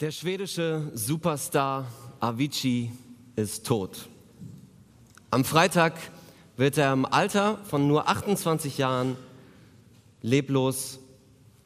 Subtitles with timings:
[0.00, 1.84] Der schwedische Superstar
[2.20, 2.92] Avicii
[3.34, 4.08] ist tot.
[5.32, 5.94] Am Freitag
[6.56, 9.16] wird er im Alter von nur 28 Jahren
[10.22, 11.00] leblos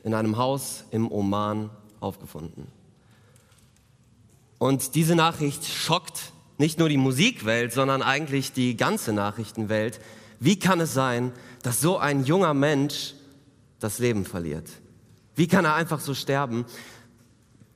[0.02, 1.68] in einem Haus im Oman
[2.00, 2.68] aufgefunden.
[4.56, 10.00] Und diese Nachricht schockt nicht nur die Musikwelt, sondern eigentlich die ganze Nachrichtenwelt.
[10.40, 13.12] Wie kann es sein, dass so ein junger Mensch
[13.78, 14.70] das Leben verliert?
[15.34, 16.64] Wie kann er einfach so sterben?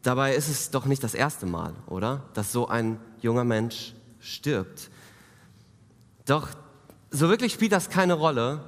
[0.06, 2.22] Dabei ist es doch nicht das erste Mal, oder?
[2.32, 4.88] Dass so ein junger Mensch stirbt.
[6.26, 6.46] Doch
[7.10, 8.60] so wirklich spielt das keine Rolle,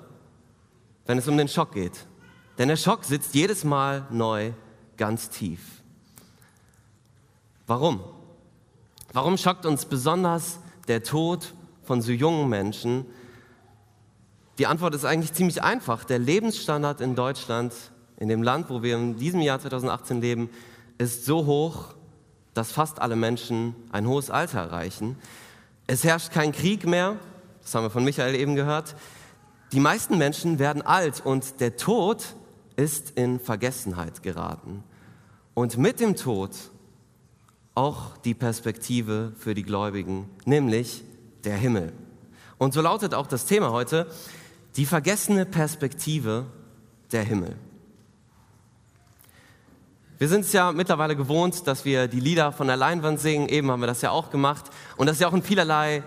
[1.06, 2.06] wenn es um den Schock geht.
[2.58, 4.50] Denn der Schock sitzt jedes Mal neu
[4.96, 5.60] ganz tief.
[7.68, 8.00] Warum?
[9.12, 13.06] Warum schockt uns besonders der Tod von so jungen Menschen?
[14.58, 16.02] Die Antwort ist eigentlich ziemlich einfach.
[16.02, 17.72] Der Lebensstandard in Deutschland,
[18.16, 20.50] in dem Land, wo wir in diesem Jahr 2018 leben,
[20.98, 21.94] ist so hoch,
[22.54, 25.16] dass fast alle Menschen ein hohes Alter erreichen.
[25.86, 27.16] Es herrscht kein Krieg mehr,
[27.62, 28.96] das haben wir von Michael eben gehört.
[29.72, 32.34] Die meisten Menschen werden alt und der Tod
[32.76, 34.82] ist in Vergessenheit geraten.
[35.54, 36.50] Und mit dem Tod
[37.74, 41.04] auch die Perspektive für die Gläubigen, nämlich
[41.44, 41.92] der Himmel.
[42.58, 44.08] Und so lautet auch das Thema heute,
[44.76, 46.46] die vergessene Perspektive
[47.12, 47.56] der Himmel.
[50.18, 53.48] Wir sind es ja mittlerweile gewohnt, dass wir die Lieder von der Leinwand singen.
[53.48, 54.64] Eben haben wir das ja auch gemacht.
[54.96, 56.02] Und das ist ja auch in vielerlei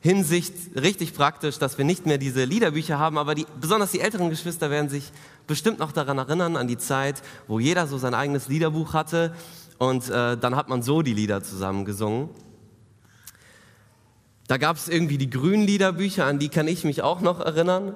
[0.00, 3.18] Hinsicht richtig praktisch, dass wir nicht mehr diese Liederbücher haben.
[3.18, 5.12] Aber die, besonders die älteren Geschwister werden sich
[5.46, 9.34] bestimmt noch daran erinnern, an die Zeit, wo jeder so sein eigenes Liederbuch hatte.
[9.76, 12.30] Und äh, dann hat man so die Lieder zusammen gesungen.
[14.46, 17.94] Da gab es irgendwie die grünen Liederbücher, an die kann ich mich auch noch erinnern.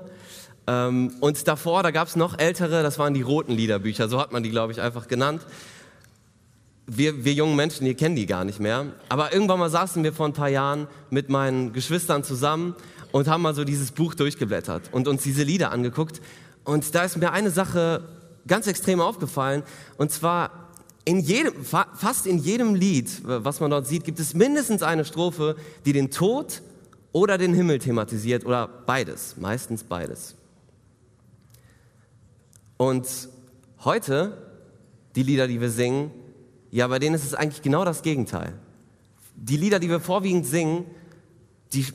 [0.67, 4.33] Ähm, und davor, da gab es noch ältere, das waren die roten Liederbücher, so hat
[4.33, 5.43] man die, glaube ich, einfach genannt.
[6.87, 8.87] Wir, wir jungen Menschen, ihr kennen die gar nicht mehr.
[9.09, 12.75] Aber irgendwann mal saßen wir vor ein paar Jahren mit meinen Geschwistern zusammen
[13.13, 16.21] und haben mal so dieses Buch durchgeblättert und uns diese Lieder angeguckt.
[16.65, 18.03] Und da ist mir eine Sache
[18.47, 19.63] ganz extrem aufgefallen.
[19.97, 20.51] Und zwar
[21.05, 25.57] in jedem, fast in jedem Lied, was man dort sieht, gibt es mindestens eine Strophe,
[25.85, 26.63] die den Tod
[27.13, 30.35] oder den Himmel thematisiert oder beides, meistens beides.
[32.85, 33.09] Und
[33.87, 34.37] heute,
[35.17, 36.11] die Lieder, die wir singen,
[36.71, 38.53] ja, bei denen ist es eigentlich genau das Gegenteil.
[39.37, 40.85] Die Lieder, die wir vorwiegend singen,
[41.73, 41.87] die,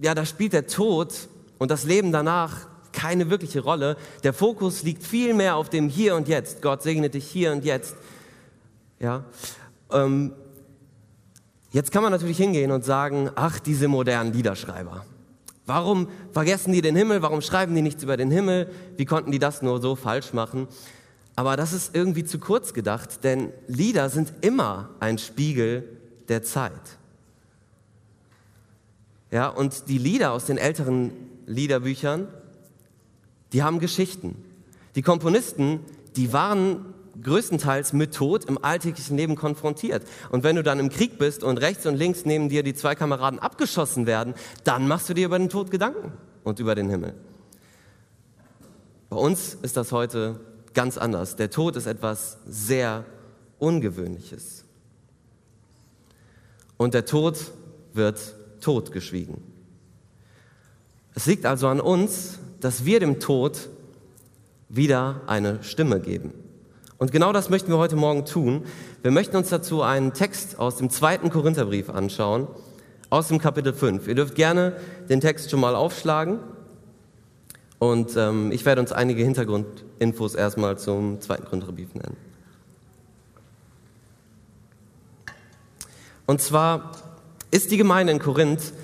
[0.00, 1.12] ja, da spielt der Tod
[1.58, 3.96] und das Leben danach keine wirkliche Rolle.
[4.22, 6.62] Der Fokus liegt viel mehr auf dem Hier und Jetzt.
[6.62, 7.96] Gott segne dich hier und jetzt.
[9.00, 9.24] Ja.
[9.90, 10.32] Ähm,
[11.72, 15.04] jetzt kann man natürlich hingehen und sagen, ach, diese modernen Liederschreiber.
[15.70, 17.22] Warum vergessen die den Himmel?
[17.22, 18.68] Warum schreiben die nichts über den Himmel?
[18.96, 20.66] Wie konnten die das nur so falsch machen?
[21.36, 25.84] Aber das ist irgendwie zu kurz gedacht, denn Lieder sind immer ein Spiegel
[26.28, 26.72] der Zeit.
[29.30, 31.12] Ja, und die Lieder aus den älteren
[31.46, 32.26] Liederbüchern,
[33.52, 34.34] die haben Geschichten.
[34.96, 35.78] Die Komponisten,
[36.16, 36.84] die waren
[37.22, 40.02] größtenteils mit Tod im alltäglichen Leben konfrontiert.
[40.30, 42.94] Und wenn du dann im Krieg bist und rechts und links neben dir die zwei
[42.94, 46.12] Kameraden abgeschossen werden, dann machst du dir über den Tod Gedanken
[46.44, 47.14] und über den Himmel.
[49.08, 50.40] Bei uns ist das heute
[50.72, 51.36] ganz anders.
[51.36, 53.04] Der Tod ist etwas sehr
[53.58, 54.64] Ungewöhnliches.
[56.76, 57.38] Und der Tod
[57.92, 59.42] wird totgeschwiegen.
[61.14, 63.68] Es liegt also an uns, dass wir dem Tod
[64.68, 66.32] wieder eine Stimme geben.
[67.00, 68.66] Und genau das möchten wir heute Morgen tun.
[69.00, 72.46] Wir möchten uns dazu einen Text aus dem zweiten Korintherbrief anschauen,
[73.08, 74.06] aus dem Kapitel 5.
[74.06, 74.76] Ihr dürft gerne
[75.08, 76.40] den Text schon mal aufschlagen.
[77.78, 82.18] Und ähm, ich werde uns einige Hintergrundinfos erstmal zum zweiten Korintherbrief nennen.
[86.26, 86.92] Und zwar
[87.50, 88.74] ist die Gemeinde in Korinth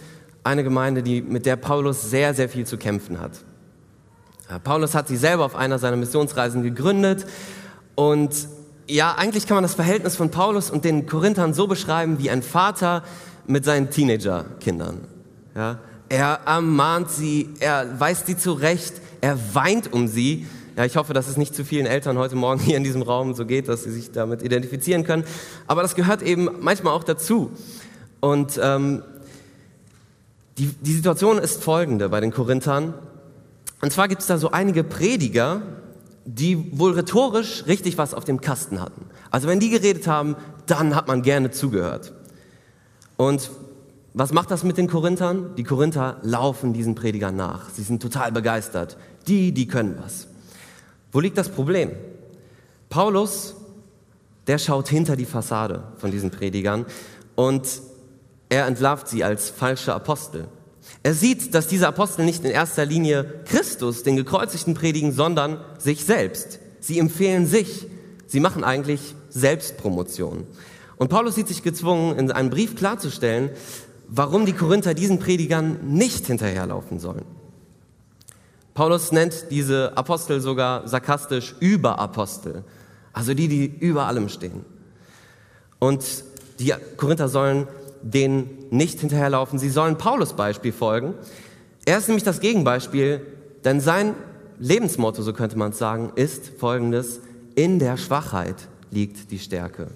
[0.43, 3.33] eine Gemeinde, die, mit der Paulus sehr, sehr viel zu kämpfen hat.
[4.65, 7.27] Paulus hat sie selber auf einer seiner Missionsreisen gegründet
[7.97, 8.49] und
[8.89, 12.43] ja, eigentlich kann man das Verhältnis von Paulus und den Korinthern so beschreiben wie ein
[12.43, 13.03] Vater
[13.47, 15.01] mit seinen Teenagerkindern.
[15.57, 20.47] Ja, er ermahnt sie, er weist sie zurecht, er weint um sie.
[20.77, 23.35] Ja, ich hoffe, dass es nicht zu vielen Eltern heute Morgen hier in diesem Raum
[23.35, 25.25] so geht, dass sie sich damit identifizieren können.
[25.67, 27.51] Aber das gehört eben manchmal auch dazu.
[28.21, 29.03] Und ähm,
[30.59, 32.95] die, die Situation ist folgende bei den Korinthern.
[33.81, 35.63] Und zwar gibt es da so einige Prediger,
[36.27, 39.07] die wohl rhetorisch richtig was auf dem Kasten hatten.
[39.31, 40.37] Also wenn die geredet haben,
[40.67, 42.13] dann hat man gerne zugehört.
[43.17, 43.51] Und
[44.13, 45.55] was macht das mit den Korinthern?
[45.57, 47.71] Die Korinther laufen diesen Predigern nach.
[47.71, 48.97] Sie sind total begeistert.
[49.29, 50.27] Die, die können was.
[51.13, 51.93] Wo liegt das Problem?
[52.89, 53.55] Paulus
[54.47, 56.87] der schaut hinter die Fassade von diesen Predigern
[57.35, 57.81] und
[58.49, 60.47] er entlarvt sie als falsche Apostel.
[61.03, 66.05] Er sieht, dass diese Apostel nicht in erster Linie Christus, den Gekreuzigten, predigen, sondern sich
[66.05, 66.59] selbst.
[66.81, 67.87] Sie empfehlen sich.
[68.27, 70.47] Sie machen eigentlich Selbstpromotion.
[70.97, 73.51] Und Paulus sieht sich gezwungen, in einem Brief klarzustellen,
[74.09, 77.25] warum die Korinther diesen Predigern nicht hinterherlaufen sollen.
[78.75, 82.65] Paulus nennt diese Apostel sogar sarkastisch Überapostel,
[83.13, 84.65] also die, die über allem stehen.
[85.79, 86.05] Und
[86.59, 87.69] die Korinther sollen
[88.03, 91.15] denen nicht hinterherlaufen, sie sollen Paulus Beispiel folgen.
[91.85, 93.27] Er ist nämlich das Gegenbeispiel,
[93.65, 94.15] denn sein
[94.59, 97.21] Lebensmotto, so könnte man es sagen, ist folgendes,
[97.55, 98.57] in der Schwachheit
[98.91, 99.89] liegt die Stärke.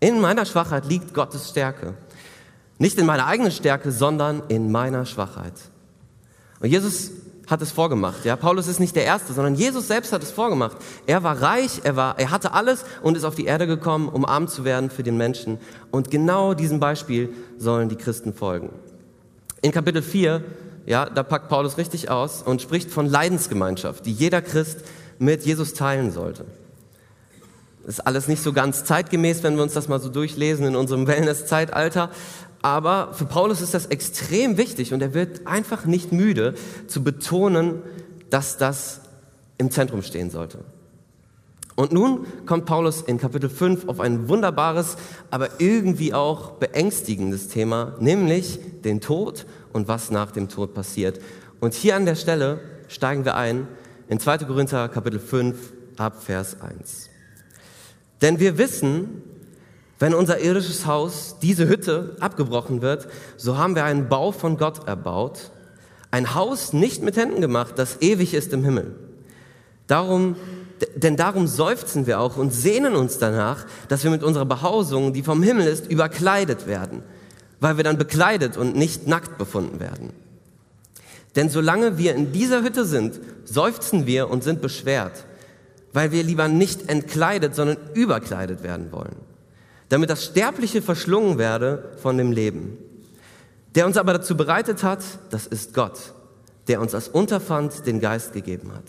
[0.00, 1.94] In meiner Schwachheit liegt Gottes Stärke.
[2.78, 5.54] Nicht in meiner eigenen Stärke, sondern in meiner Schwachheit.
[6.60, 7.10] Und Jesus
[7.46, 8.24] hat es vorgemacht.
[8.24, 10.76] Ja, Paulus ist nicht der Erste, sondern Jesus selbst hat es vorgemacht.
[11.06, 14.24] Er war reich, er, war, er hatte alles und ist auf die Erde gekommen, um
[14.24, 15.58] arm zu werden für den Menschen.
[15.90, 18.70] Und genau diesem Beispiel sollen die Christen folgen.
[19.62, 20.42] In Kapitel 4,
[20.86, 24.80] ja, da packt Paulus richtig aus und spricht von Leidensgemeinschaft, die jeder Christ
[25.18, 26.44] mit Jesus teilen sollte.
[27.86, 31.06] Ist alles nicht so ganz zeitgemäß, wenn wir uns das mal so durchlesen in unserem
[31.06, 32.10] Wellness-Zeitalter.
[32.62, 36.54] Aber für Paulus ist das extrem wichtig und er wird einfach nicht müde
[36.86, 37.82] zu betonen,
[38.30, 39.00] dass das
[39.58, 40.58] im Zentrum stehen sollte.
[41.76, 44.96] Und nun kommt Paulus in Kapitel 5 auf ein wunderbares,
[45.30, 49.44] aber irgendwie auch beängstigendes Thema, nämlich den Tod
[49.74, 51.20] und was nach dem Tod passiert.
[51.60, 53.68] Und hier an der Stelle steigen wir ein
[54.08, 54.38] in 2.
[54.38, 55.56] Korinther Kapitel 5
[55.98, 57.10] ab Vers 1.
[58.22, 59.22] Denn wir wissen,
[59.98, 64.86] wenn unser irdisches Haus, diese Hütte, abgebrochen wird, so haben wir einen Bau von Gott
[64.86, 65.50] erbaut,
[66.10, 68.94] ein Haus nicht mit Händen gemacht, das ewig ist im Himmel.
[69.86, 70.36] Darum,
[70.94, 75.22] denn darum seufzen wir auch und sehnen uns danach, dass wir mit unserer Behausung, die
[75.22, 77.02] vom Himmel ist, überkleidet werden,
[77.60, 80.10] weil wir dann bekleidet und nicht nackt befunden werden.
[81.36, 85.24] Denn solange wir in dieser Hütte sind, seufzen wir und sind beschwert,
[85.92, 89.25] weil wir lieber nicht entkleidet, sondern überkleidet werden wollen
[89.88, 92.78] damit das Sterbliche verschlungen werde von dem Leben.
[93.74, 95.00] Der uns aber dazu bereitet hat,
[95.30, 95.98] das ist Gott,
[96.68, 98.84] der uns als Unterpfand den Geist gegeben hat.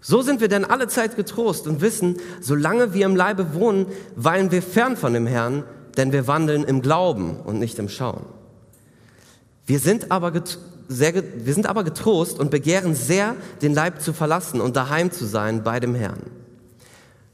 [0.00, 4.50] So sind wir denn alle Zeit getrost und wissen, solange wir im Leibe wohnen, weilen
[4.50, 5.64] wir fern von dem Herrn,
[5.96, 8.24] denn wir wandeln im Glauben und nicht im Schauen.
[9.66, 10.32] Wir sind aber,
[10.88, 15.26] sehr, wir sind aber getrost und begehren sehr, den Leib zu verlassen und daheim zu
[15.26, 16.39] sein bei dem Herrn.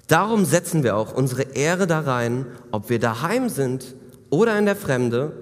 [0.07, 3.97] Darum setzen wir auch unsere Ehre da rein, ob wir daheim sind
[4.31, 5.33] oder in der Fremde,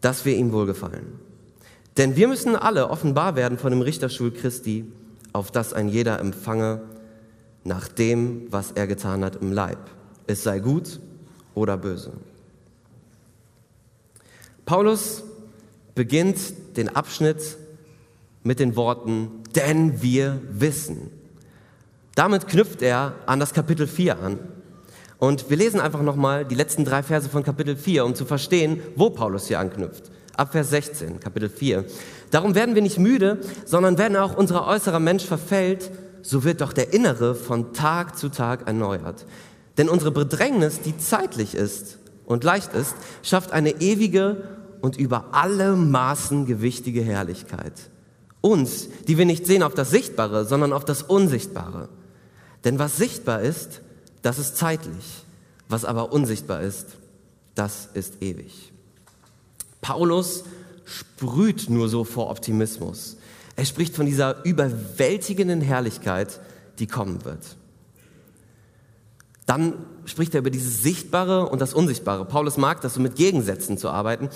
[0.00, 1.20] dass wir ihm wohlgefallen.
[1.96, 4.84] Denn wir müssen alle offenbar werden von dem Richterstuhl Christi,
[5.32, 6.82] auf das ein jeder empfange
[7.64, 9.78] nach dem, was er getan hat im Leib.
[10.26, 11.00] Es sei gut
[11.54, 12.12] oder böse.
[14.64, 15.22] Paulus
[15.94, 16.38] beginnt
[16.76, 17.56] den Abschnitt
[18.42, 21.10] mit den Worten, denn wir wissen.
[22.14, 24.38] Damit knüpft er an das Kapitel 4 an.
[25.18, 28.80] Und wir lesen einfach nochmal die letzten drei Verse von Kapitel 4, um zu verstehen,
[28.96, 30.10] wo Paulus hier anknüpft.
[30.36, 31.84] Ab Vers 16, Kapitel 4.
[32.30, 35.90] Darum werden wir nicht müde, sondern wenn auch unser äußerer Mensch verfällt,
[36.22, 39.26] so wird doch der innere von Tag zu Tag erneuert.
[39.78, 44.42] Denn unsere Bedrängnis, die zeitlich ist und leicht ist, schafft eine ewige
[44.80, 47.74] und über alle Maßen gewichtige Herrlichkeit.
[48.40, 51.88] Uns, die wir nicht sehen auf das Sichtbare, sondern auf das Unsichtbare.
[52.64, 53.80] Denn was sichtbar ist,
[54.22, 55.24] das ist zeitlich.
[55.68, 56.86] Was aber unsichtbar ist,
[57.54, 58.72] das ist ewig.
[59.80, 60.44] Paulus
[60.84, 63.16] sprüht nur so vor Optimismus.
[63.56, 66.40] Er spricht von dieser überwältigenden Herrlichkeit,
[66.78, 67.56] die kommen wird.
[69.46, 72.24] Dann spricht er über dieses Sichtbare und das Unsichtbare.
[72.24, 74.30] Paulus mag das so mit Gegensätzen zu arbeiten.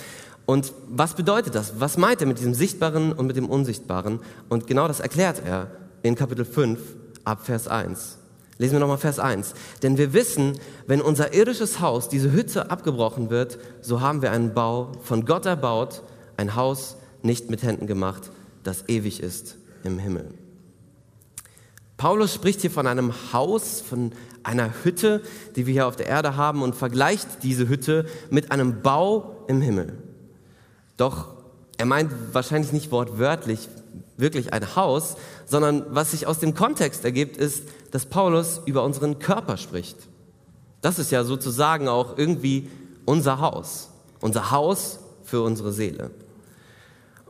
[0.46, 1.80] Und was bedeutet das?
[1.80, 4.20] Was meint er mit diesem Sichtbaren und mit dem Unsichtbaren?
[4.48, 5.70] Und genau das erklärt er
[6.02, 6.78] in Kapitel 5
[7.26, 8.18] ab Vers 1.
[8.58, 9.52] Lesen wir nochmal Vers 1.
[9.82, 14.54] Denn wir wissen, wenn unser irdisches Haus, diese Hütte abgebrochen wird, so haben wir einen
[14.54, 16.02] Bau von Gott erbaut,
[16.36, 18.30] ein Haus nicht mit Händen gemacht,
[18.62, 20.28] das ewig ist im Himmel.
[21.96, 25.22] Paulus spricht hier von einem Haus, von einer Hütte,
[25.54, 29.60] die wir hier auf der Erde haben und vergleicht diese Hütte mit einem Bau im
[29.60, 29.94] Himmel.
[30.96, 31.34] Doch
[31.78, 33.68] er meint wahrscheinlich nicht wortwörtlich
[34.16, 39.18] wirklich ein Haus, sondern was sich aus dem Kontext ergibt, ist, dass Paulus über unseren
[39.18, 39.96] Körper spricht.
[40.80, 42.68] Das ist ja sozusagen auch irgendwie
[43.04, 46.10] unser Haus, unser Haus für unsere Seele.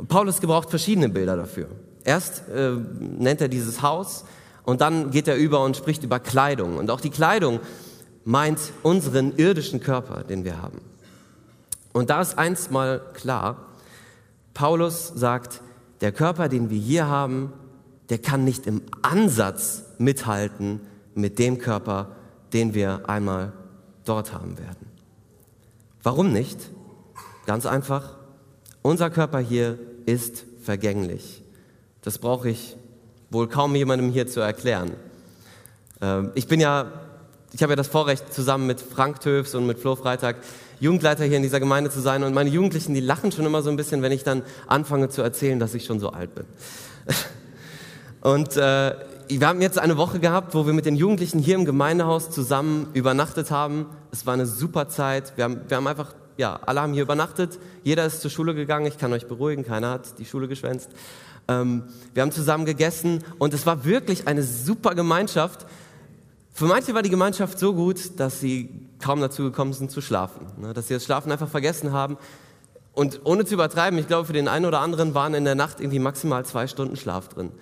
[0.08, 1.68] Paulus gebraucht verschiedene Bilder dafür.
[2.04, 4.24] Erst äh, nennt er dieses Haus
[4.64, 6.76] und dann geht er über und spricht über Kleidung.
[6.76, 7.60] Und auch die Kleidung
[8.24, 10.80] meint unseren irdischen Körper, den wir haben.
[11.92, 13.56] Und da ist eins mal klar.
[14.52, 15.62] Paulus sagt,
[16.00, 17.52] der Körper, den wir hier haben,
[18.08, 20.80] der kann nicht im Ansatz mithalten
[21.14, 22.16] mit dem Körper,
[22.52, 23.52] den wir einmal
[24.04, 24.86] dort haben werden.
[26.02, 26.70] Warum nicht?
[27.46, 28.16] Ganz einfach,
[28.82, 31.42] unser Körper hier ist vergänglich.
[32.02, 32.76] Das brauche ich
[33.30, 34.92] wohl kaum jemandem hier zu erklären.
[36.00, 36.92] Ähm, ich bin ja,
[37.52, 40.36] ich habe ja das Vorrecht, zusammen mit Frank Töfs und mit Flo Freitag
[40.80, 42.22] Jugendleiter hier in dieser Gemeinde zu sein.
[42.22, 45.22] Und meine Jugendlichen, die lachen schon immer so ein bisschen, wenn ich dann anfange zu
[45.22, 46.44] erzählen, dass ich schon so alt bin.
[48.20, 48.94] Und äh,
[49.28, 52.88] wir haben jetzt eine Woche gehabt, wo wir mit den Jugendlichen hier im Gemeindehaus zusammen
[52.92, 53.86] übernachtet haben.
[54.12, 55.32] Es war eine super Zeit.
[55.36, 57.58] Wir haben, wir haben einfach, ja, alle haben hier übernachtet.
[57.82, 58.86] Jeder ist zur Schule gegangen.
[58.86, 60.90] Ich kann euch beruhigen, keiner hat die Schule geschwänzt.
[61.48, 65.66] Ähm, wir haben zusammen gegessen und es war wirklich eine super Gemeinschaft.
[66.52, 70.46] Für manche war die Gemeinschaft so gut, dass sie kaum dazu gekommen sind zu schlafen.
[70.58, 70.72] Ne?
[70.72, 72.16] Dass sie das Schlafen einfach vergessen haben.
[72.92, 75.80] Und ohne zu übertreiben, ich glaube, für den einen oder anderen waren in der Nacht
[75.80, 77.52] irgendwie maximal zwei Stunden Schlaf drin.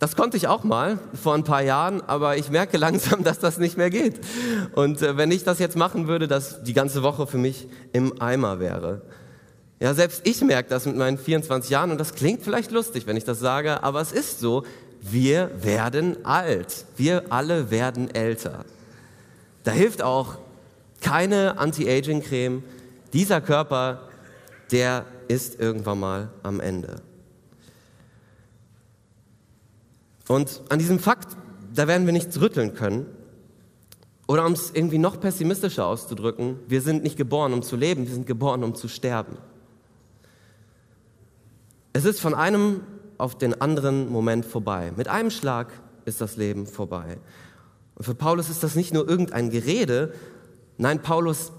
[0.00, 3.58] Das konnte ich auch mal vor ein paar Jahren, aber ich merke langsam, dass das
[3.58, 4.20] nicht mehr geht.
[4.74, 8.20] Und äh, wenn ich das jetzt machen würde, dass die ganze Woche für mich im
[8.20, 9.02] Eimer wäre.
[9.80, 13.16] Ja, selbst ich merke das mit meinen 24 Jahren und das klingt vielleicht lustig, wenn
[13.16, 14.64] ich das sage, aber es ist so
[15.06, 16.86] wir werden alt.
[16.96, 18.64] Wir alle werden älter.
[19.64, 20.38] Da hilft auch
[21.00, 22.62] keine Anti-Aging-Creme.
[23.12, 24.08] Dieser Körper,
[24.70, 27.02] der ist irgendwann mal am Ende.
[30.28, 31.36] Und an diesem Fakt,
[31.74, 33.06] da werden wir nichts rütteln können.
[34.26, 38.14] Oder um es irgendwie noch pessimistischer auszudrücken, wir sind nicht geboren, um zu leben, wir
[38.14, 39.36] sind geboren, um zu sterben.
[41.92, 42.80] Es ist von einem
[43.18, 44.92] auf den anderen Moment vorbei.
[44.96, 45.72] Mit einem Schlag
[46.06, 47.18] ist das Leben vorbei.
[47.94, 50.12] Und für Paulus ist das nicht nur irgendein Gerede,
[50.78, 51.52] nein, Paulus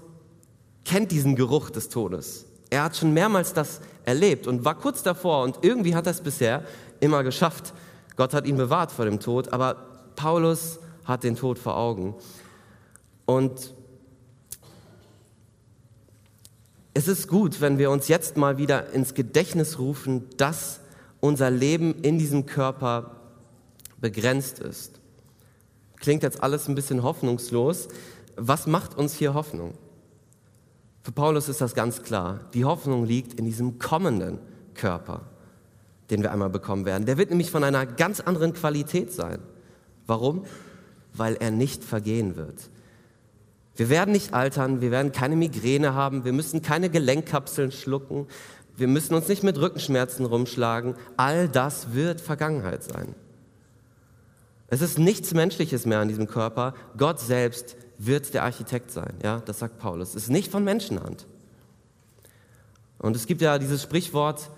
[0.84, 2.46] kennt diesen Geruch des Todes.
[2.70, 6.20] Er hat schon mehrmals das erlebt und war kurz davor und irgendwie hat er es
[6.20, 6.64] bisher
[7.00, 7.72] immer geschafft.
[8.16, 9.76] Gott hat ihn bewahrt vor dem Tod, aber
[10.16, 12.14] Paulus hat den Tod vor Augen.
[13.24, 13.74] Und
[16.94, 20.80] es ist gut, wenn wir uns jetzt mal wieder ins Gedächtnis rufen, dass
[21.20, 23.16] unser Leben in diesem Körper
[24.00, 24.95] begrenzt ist.
[25.96, 27.88] Klingt jetzt alles ein bisschen hoffnungslos.
[28.36, 29.74] Was macht uns hier Hoffnung?
[31.02, 32.40] Für Paulus ist das ganz klar.
[32.52, 34.38] Die Hoffnung liegt in diesem kommenden
[34.74, 35.22] Körper,
[36.10, 37.06] den wir einmal bekommen werden.
[37.06, 39.38] Der wird nämlich von einer ganz anderen Qualität sein.
[40.06, 40.44] Warum?
[41.14, 42.70] Weil er nicht vergehen wird.
[43.76, 48.26] Wir werden nicht altern, wir werden keine Migräne haben, wir müssen keine Gelenkkapseln schlucken,
[48.76, 50.94] wir müssen uns nicht mit Rückenschmerzen rumschlagen.
[51.16, 53.14] All das wird Vergangenheit sein.
[54.68, 56.74] Es ist nichts Menschliches mehr an diesem Körper.
[56.96, 59.14] Gott selbst wird der Architekt sein.
[59.22, 60.10] Ja, das sagt Paulus.
[60.10, 61.26] Es ist nicht von Menschenhand.
[62.98, 64.50] Und es gibt ja dieses Sprichwort,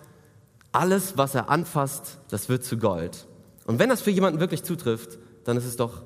[0.72, 3.26] alles, was er anfasst, das wird zu Gold.
[3.66, 6.02] Und wenn das für jemanden wirklich zutrifft, dann ist es doch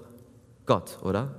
[0.67, 1.35] Gott, oder?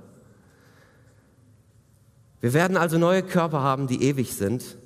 [2.40, 4.76] Wir werden also neue Körper haben, die ewig sind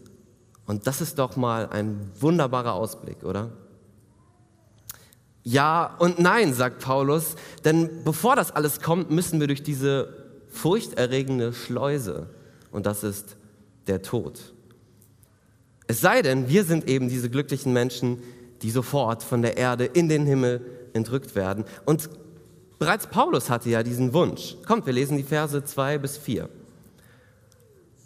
[0.67, 3.51] und das ist doch mal ein wunderbarer Ausblick, oder?
[5.49, 10.13] Ja und nein, sagt Paulus, denn bevor das alles kommt, müssen wir durch diese
[10.51, 12.29] furchterregende Schleuse
[12.71, 13.39] und das ist
[13.87, 14.53] der Tod.
[15.87, 18.23] Es sei denn, wir sind eben diese glücklichen Menschen,
[18.61, 20.61] die sofort von der Erde in den Himmel
[20.93, 21.65] entrückt werden.
[21.87, 22.11] Und
[22.79, 24.57] bereits Paulus hatte ja diesen Wunsch.
[24.67, 26.47] Kommt, wir lesen die Verse 2 bis 4.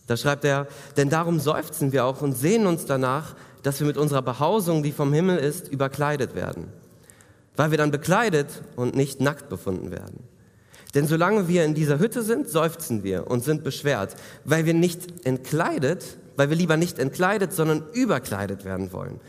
[0.07, 3.35] Da schreibt er, denn darum seufzen wir auch und sehen uns danach,
[3.65, 6.69] dass wir mit unserer Behausung, die vom Himmel ist, überkleidet werden,
[7.57, 10.25] weil wir dann bekleidet und nicht nackt befunden werden.
[10.95, 15.27] Denn solange wir in dieser Hütte sind, seufzen wir und sind beschwert, weil wir nicht
[15.27, 19.21] entkleidet, weil wir lieber nicht entkleidet, sondern überkleidet werden wollen,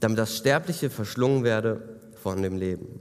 [0.00, 3.00] damit das Sterbliche verschlungen werde von dem Leben.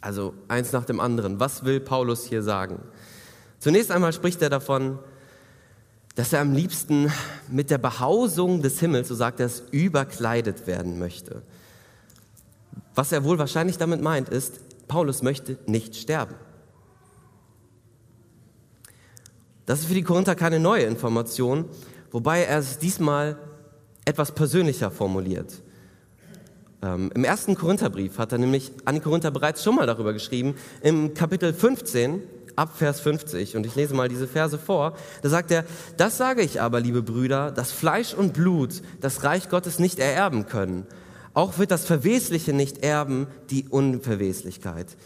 [0.00, 1.40] Also eins nach dem anderen.
[1.40, 2.80] Was will Paulus hier sagen?
[3.58, 4.98] Zunächst einmal spricht er davon,
[6.14, 7.10] dass er am liebsten
[7.48, 11.42] mit der Behausung des Himmels, so sagt er es, überkleidet werden möchte.
[12.94, 16.34] Was er wohl wahrscheinlich damit meint, ist, Paulus möchte nicht sterben.
[19.66, 21.64] Das ist für die Korinther keine neue Information,
[22.10, 23.38] wobei er es diesmal
[24.04, 25.62] etwas persönlicher formuliert.
[26.82, 30.54] Ähm, Im ersten Korintherbrief hat er nämlich an die Korinther bereits schon mal darüber geschrieben.
[30.82, 32.22] Im Kapitel 15
[32.56, 33.56] ab Vers 50.
[33.56, 34.94] Und ich lese mal diese Verse vor.
[35.22, 35.64] Da sagt er,
[35.96, 40.46] das sage ich aber, liebe Brüder, dass Fleisch und Blut das Reich Gottes nicht ererben
[40.46, 40.86] können.
[41.34, 44.96] Auch wird das Verwesliche nicht erben, die Unverweslichkeit.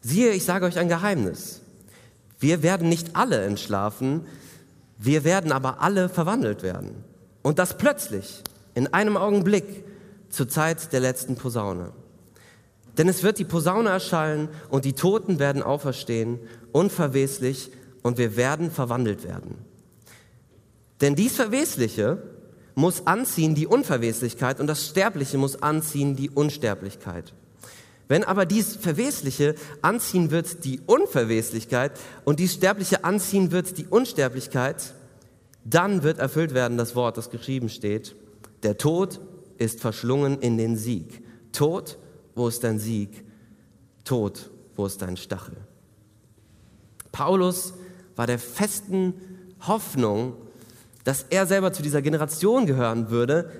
[0.00, 1.60] Siehe, ich sage euch ein Geheimnis.
[2.40, 4.26] Wir werden nicht alle entschlafen,
[4.98, 7.04] wir werden aber alle verwandelt werden.
[7.42, 8.42] Und das plötzlich,
[8.74, 9.84] in einem Augenblick,
[10.30, 11.92] zur Zeit der letzten Posaune.
[12.98, 16.38] Denn es wird die Posaune erschallen und die Toten werden auferstehen,
[16.72, 17.70] unverweslich,
[18.02, 19.56] und wir werden verwandelt werden.
[21.00, 22.22] Denn dies Verwesliche
[22.74, 27.32] muss anziehen die Unverweslichkeit und das Sterbliche muss anziehen die Unsterblichkeit.
[28.08, 31.92] Wenn aber dies Verwesliche anziehen wird die Unverweslichkeit
[32.24, 34.94] und dies Sterbliche anziehen wird die Unsterblichkeit,
[35.64, 38.14] dann wird erfüllt werden das Wort, das geschrieben steht.
[38.62, 39.20] Der Tod
[39.56, 41.22] ist verschlungen in den Sieg.
[41.52, 41.98] Tod,
[42.34, 43.24] wo ist dein Sieg?
[44.04, 45.56] Tod, wo ist dein Stachel?
[47.12, 47.74] Paulus
[48.16, 49.14] war der festen
[49.66, 50.34] Hoffnung,
[51.04, 53.50] dass er selber zu dieser Generation gehören würde,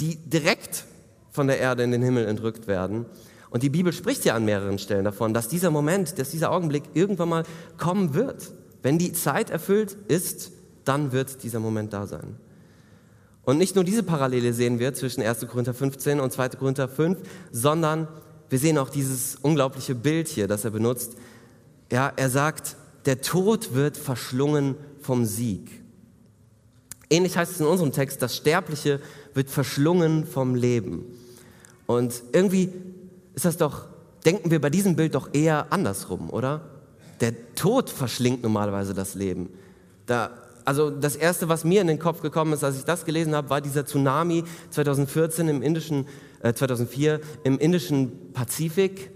[0.00, 0.84] die direkt
[1.30, 3.06] von der Erde in den Himmel entrückt werden.
[3.50, 6.84] Und die Bibel spricht ja an mehreren Stellen davon, dass dieser Moment, dass dieser Augenblick
[6.94, 7.44] irgendwann mal
[7.76, 8.52] kommen wird.
[8.82, 10.52] Wenn die Zeit erfüllt ist,
[10.84, 12.36] dann wird dieser Moment da sein.
[13.44, 15.46] Und nicht nur diese Parallele sehen wir zwischen 1.
[15.48, 16.50] Korinther 15 und 2.
[16.50, 17.18] Korinther 5,
[17.50, 18.08] sondern
[18.48, 21.14] wir sehen auch dieses unglaubliche Bild hier, das er benutzt.
[21.90, 25.81] Ja, er sagt, der Tod wird verschlungen vom Sieg.
[27.12, 28.98] Ähnlich heißt es in unserem Text, das Sterbliche
[29.34, 31.04] wird verschlungen vom Leben.
[31.84, 32.72] Und irgendwie
[33.34, 33.84] ist das doch,
[34.24, 36.62] denken wir bei diesem Bild doch eher andersrum, oder?
[37.20, 39.50] Der Tod verschlingt normalerweise das Leben.
[40.06, 40.30] Da,
[40.64, 43.50] also das Erste, was mir in den Kopf gekommen ist, als ich das gelesen habe,
[43.50, 46.06] war dieser Tsunami 2014 im indischen,
[46.40, 49.10] äh, 2004 im indischen Pazifik,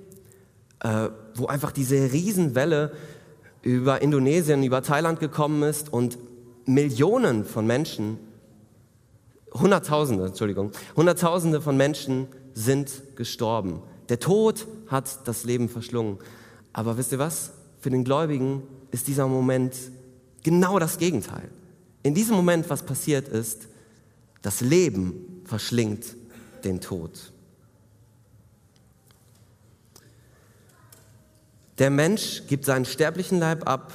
[0.80, 2.92] äh, wo einfach diese Riesenwelle
[3.62, 6.18] über Indonesien, über Thailand gekommen ist und
[6.66, 8.18] Millionen von Menschen,
[9.54, 13.82] Hunderttausende, Entschuldigung, Hunderttausende von Menschen sind gestorben.
[14.08, 16.18] Der Tod hat das Leben verschlungen.
[16.72, 17.52] Aber wisst ihr was?
[17.80, 19.74] Für den Gläubigen ist dieser Moment
[20.42, 21.48] genau das Gegenteil.
[22.02, 23.68] In diesem Moment, was passiert ist,
[24.42, 26.04] das Leben verschlingt
[26.64, 27.32] den Tod.
[31.78, 33.92] Der Mensch gibt seinen sterblichen Leib ab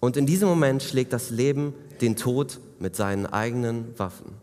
[0.00, 4.34] und in diesem Moment schlägt das Leben den Tod mit seinen eigenen Waffen.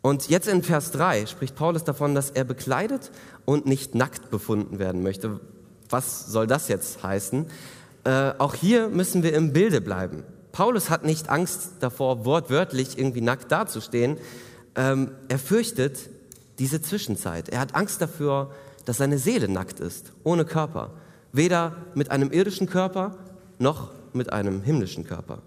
[0.00, 3.10] Und jetzt in Vers 3 spricht Paulus davon, dass er bekleidet
[3.44, 5.40] und nicht nackt befunden werden möchte.
[5.90, 7.46] Was soll das jetzt heißen?
[8.04, 10.22] Äh, auch hier müssen wir im Bilde bleiben.
[10.52, 14.18] Paulus hat nicht Angst davor, wortwörtlich irgendwie nackt dazustehen.
[14.76, 15.98] Ähm, er fürchtet
[16.58, 17.48] diese Zwischenzeit.
[17.48, 18.50] Er hat Angst dafür,
[18.84, 20.92] dass seine Seele nackt ist, ohne Körper.
[21.32, 23.18] Weder mit einem irdischen Körper
[23.58, 25.42] noch mit einem himmlischen Körper.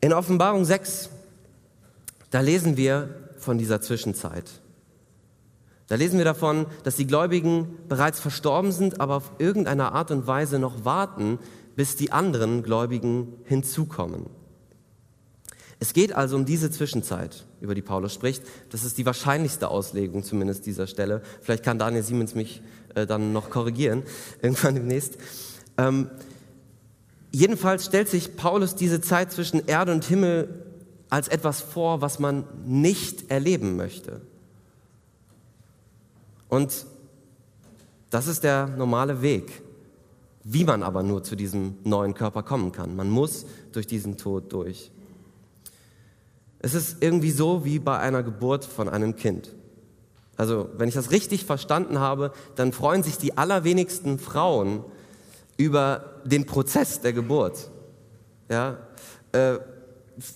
[0.00, 1.10] In Offenbarung 6,
[2.30, 4.44] da lesen wir von dieser Zwischenzeit.
[5.88, 10.26] Da lesen wir davon, dass die Gläubigen bereits verstorben sind, aber auf irgendeine Art und
[10.26, 11.38] Weise noch warten,
[11.74, 14.26] bis die anderen Gläubigen hinzukommen.
[15.80, 18.42] Es geht also um diese Zwischenzeit, über die Paulus spricht.
[18.70, 21.22] Das ist die wahrscheinlichste Auslegung zumindest dieser Stelle.
[21.40, 22.62] Vielleicht kann Daniel Siemens mich
[22.94, 24.02] äh, dann noch korrigieren,
[24.42, 25.18] irgendwann demnächst.
[25.76, 26.10] Ähm,
[27.38, 30.66] jedenfalls stellt sich Paulus diese Zeit zwischen Erde und Himmel
[31.08, 34.20] als etwas vor, was man nicht erleben möchte.
[36.48, 36.84] Und
[38.10, 39.62] das ist der normale Weg,
[40.42, 42.96] wie man aber nur zu diesem neuen Körper kommen kann.
[42.96, 44.90] Man muss durch diesen Tod durch.
[46.58, 49.54] Es ist irgendwie so wie bei einer Geburt von einem Kind.
[50.36, 54.82] Also, wenn ich das richtig verstanden habe, dann freuen sich die allerwenigsten Frauen
[55.58, 57.68] über den Prozess der Geburt.
[58.48, 58.78] Ja,
[59.32, 59.58] äh,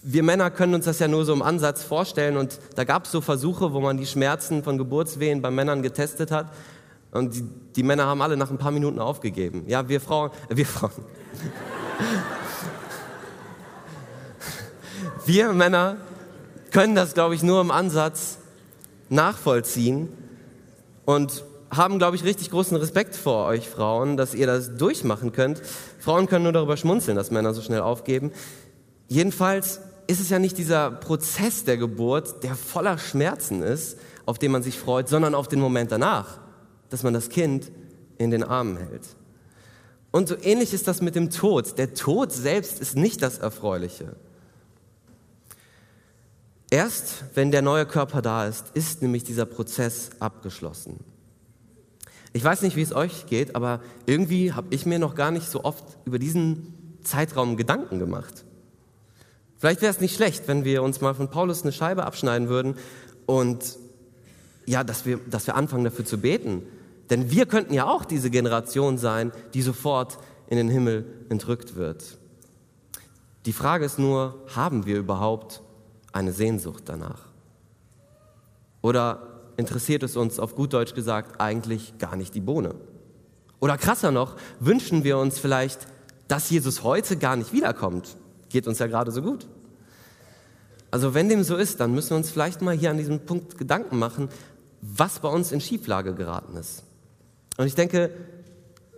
[0.02, 3.12] wir Männer können uns das ja nur so im Ansatz vorstellen und da gab es
[3.12, 6.52] so Versuche, wo man die Schmerzen von Geburtswehen bei Männern getestet hat
[7.10, 7.42] und die,
[7.76, 9.64] die, Männer haben alle nach ein paar Minuten aufgegeben.
[9.66, 10.92] Ja, wir Frauen, äh, wir Frauen.
[15.26, 15.96] wir Männer
[16.70, 18.38] können das, glaube ich, nur im Ansatz
[19.08, 20.08] nachvollziehen
[21.04, 25.62] und haben, glaube ich, richtig großen Respekt vor euch Frauen, dass ihr das durchmachen könnt.
[25.98, 28.30] Frauen können nur darüber schmunzeln, dass Männer so schnell aufgeben.
[29.08, 34.52] Jedenfalls ist es ja nicht dieser Prozess der Geburt, der voller Schmerzen ist, auf den
[34.52, 36.38] man sich freut, sondern auf den Moment danach,
[36.90, 37.72] dass man das Kind
[38.18, 39.16] in den Armen hält.
[40.10, 41.78] Und so ähnlich ist das mit dem Tod.
[41.78, 44.14] Der Tod selbst ist nicht das Erfreuliche.
[46.70, 51.11] Erst wenn der neue Körper da ist, ist nämlich dieser Prozess abgeschlossen.
[52.32, 55.48] Ich weiß nicht, wie es euch geht, aber irgendwie habe ich mir noch gar nicht
[55.50, 58.44] so oft über diesen Zeitraum Gedanken gemacht.
[59.58, 62.76] Vielleicht wäre es nicht schlecht, wenn wir uns mal von Paulus eine Scheibe abschneiden würden
[63.26, 63.76] und
[64.66, 66.62] ja, dass wir, dass wir anfangen dafür zu beten,
[67.12, 70.18] Denn wir könnten ja auch diese Generation sein, die sofort
[70.48, 72.16] in den Himmel entrückt wird.
[73.44, 75.60] Die Frage ist nur, haben wir überhaupt
[76.12, 77.26] eine Sehnsucht danach?
[78.80, 79.31] Oder
[79.62, 82.74] interessiert es uns auf gut Deutsch gesagt eigentlich gar nicht die Bohne?
[83.60, 85.86] Oder krasser noch, wünschen wir uns vielleicht,
[86.26, 88.16] dass Jesus heute gar nicht wiederkommt?
[88.48, 89.46] Geht uns ja gerade so gut.
[90.90, 93.56] Also wenn dem so ist, dann müssen wir uns vielleicht mal hier an diesem Punkt
[93.56, 94.30] Gedanken machen,
[94.80, 96.82] was bei uns in Schieflage geraten ist.
[97.56, 98.10] Und ich denke,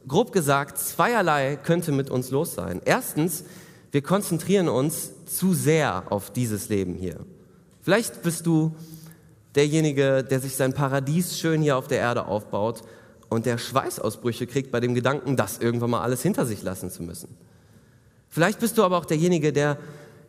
[0.09, 2.81] grob gesagt, zweierlei könnte mit uns los sein.
[2.87, 3.45] Erstens,
[3.93, 7.19] wir konzentrieren uns zu sehr auf dieses Leben hier.
[7.83, 8.75] Vielleicht bist du
[9.55, 12.83] derjenige, der sich sein Paradies schön hier auf der Erde aufbaut
[13.29, 17.03] und der Schweißausbrüche kriegt bei dem Gedanken, das irgendwann mal alles hinter sich lassen zu
[17.03, 17.37] müssen.
[18.29, 19.79] Vielleicht bist du aber auch derjenige, der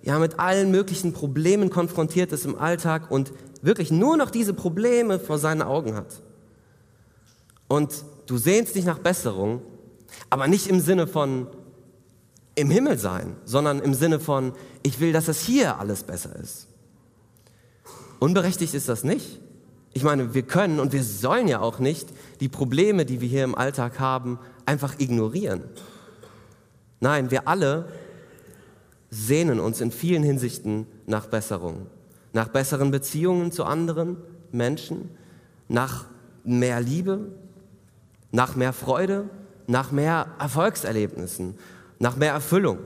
[0.03, 5.19] ja mit allen möglichen Problemen konfrontiert ist im Alltag und wirklich nur noch diese Probleme
[5.19, 6.21] vor seinen Augen hat.
[7.67, 9.61] Und du sehnst dich nach Besserung,
[10.29, 11.47] aber nicht im Sinne von
[12.55, 16.67] im Himmel sein, sondern im Sinne von, ich will, dass es hier alles besser ist.
[18.19, 19.39] Unberechtigt ist das nicht.
[19.93, 22.09] Ich meine, wir können und wir sollen ja auch nicht
[22.41, 25.63] die Probleme, die wir hier im Alltag haben, einfach ignorieren.
[26.99, 27.87] Nein, wir alle
[29.09, 31.87] sehnen uns in vielen Hinsichten nach Besserung,
[32.33, 34.17] nach besseren Beziehungen zu anderen
[34.51, 35.09] Menschen,
[35.69, 36.05] nach
[36.43, 37.31] mehr Liebe,
[38.31, 39.29] nach mehr Freude,
[39.67, 41.57] nach mehr Erfolgserlebnissen,
[41.99, 42.79] nach mehr Erfüllung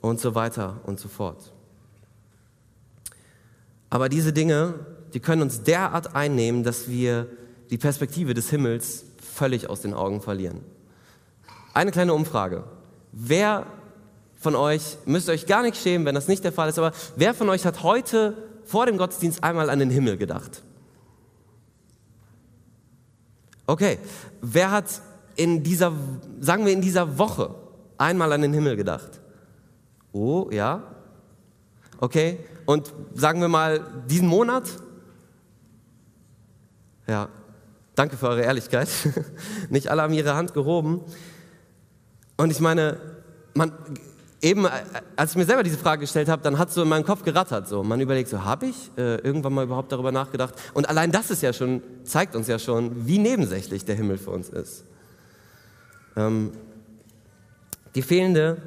[0.00, 1.52] und so weiter und so fort.
[3.90, 4.74] Aber diese Dinge,
[5.14, 7.26] die können uns derart einnehmen, dass wir
[7.70, 10.60] die Perspektive des Himmels völlig aus den Augen verlieren.
[11.74, 12.64] Eine kleine Umfrage.
[13.12, 13.66] Wer
[14.38, 17.34] von euch, müsst euch gar nicht schämen, wenn das nicht der Fall ist, aber wer
[17.34, 20.62] von euch hat heute vor dem Gottesdienst einmal an den Himmel gedacht?
[23.66, 23.98] Okay,
[24.40, 25.00] wer hat
[25.34, 25.92] in dieser,
[26.40, 27.54] sagen wir in dieser Woche
[27.98, 29.20] einmal an den Himmel gedacht?
[30.12, 30.82] Oh, ja.
[31.98, 34.64] Okay, und sagen wir mal diesen Monat?
[37.06, 37.28] Ja,
[37.94, 38.88] danke für eure Ehrlichkeit.
[39.70, 41.00] Nicht alle haben ihre Hand gehoben.
[42.36, 42.98] Und ich meine,
[43.54, 43.72] man,
[44.42, 44.70] eben, äh,
[45.14, 47.22] als ich mir selber diese Frage gestellt habe, dann hat es so in meinem Kopf
[47.22, 47.68] gerattert.
[47.68, 47.82] So.
[47.82, 50.54] Man überlegt so, habe ich äh, irgendwann mal überhaupt darüber nachgedacht?
[50.74, 54.30] Und allein das ist ja schon, zeigt uns ja schon, wie nebensächlich der Himmel für
[54.30, 54.84] uns ist.
[56.16, 56.52] Ähm,
[57.94, 58.60] die fehlende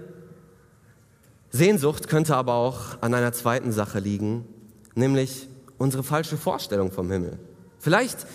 [1.51, 4.45] Sehnsucht könnte aber auch an einer zweiten Sache liegen,
[4.95, 7.39] nämlich unsere falsche Vorstellung vom Himmel.
[7.79, 8.27] Vielleicht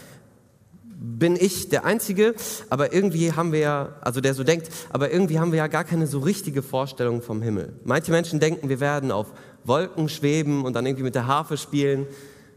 [0.99, 2.35] bin ich der Einzige,
[2.71, 5.85] aber irgendwie haben wir ja, also der so denkt, aber irgendwie haben wir ja gar
[5.85, 7.75] keine so richtige Vorstellung vom Himmel.
[7.85, 9.27] Manche Menschen denken, wir werden auf
[9.65, 12.07] Wolken schweben und dann irgendwie mit der Harfe spielen.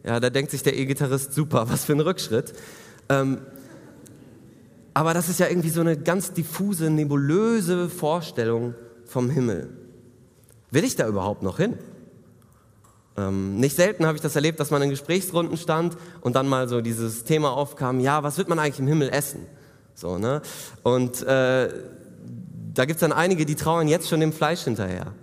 [0.05, 2.53] Ja, da denkt sich der E-Gitarrist, super, was für ein Rückschritt.
[3.09, 3.39] Ähm,
[4.93, 9.69] aber das ist ja irgendwie so eine ganz diffuse, nebulöse Vorstellung vom Himmel.
[10.71, 11.77] Will ich da überhaupt noch hin?
[13.17, 16.67] Ähm, nicht selten habe ich das erlebt, dass man in Gesprächsrunden stand und dann mal
[16.67, 19.47] so dieses Thema aufkam, ja, was wird man eigentlich im Himmel essen?
[19.95, 20.41] So, ne?
[20.83, 21.69] Und äh,
[22.73, 25.13] da gibt es dann einige, die trauern jetzt schon dem Fleisch hinterher.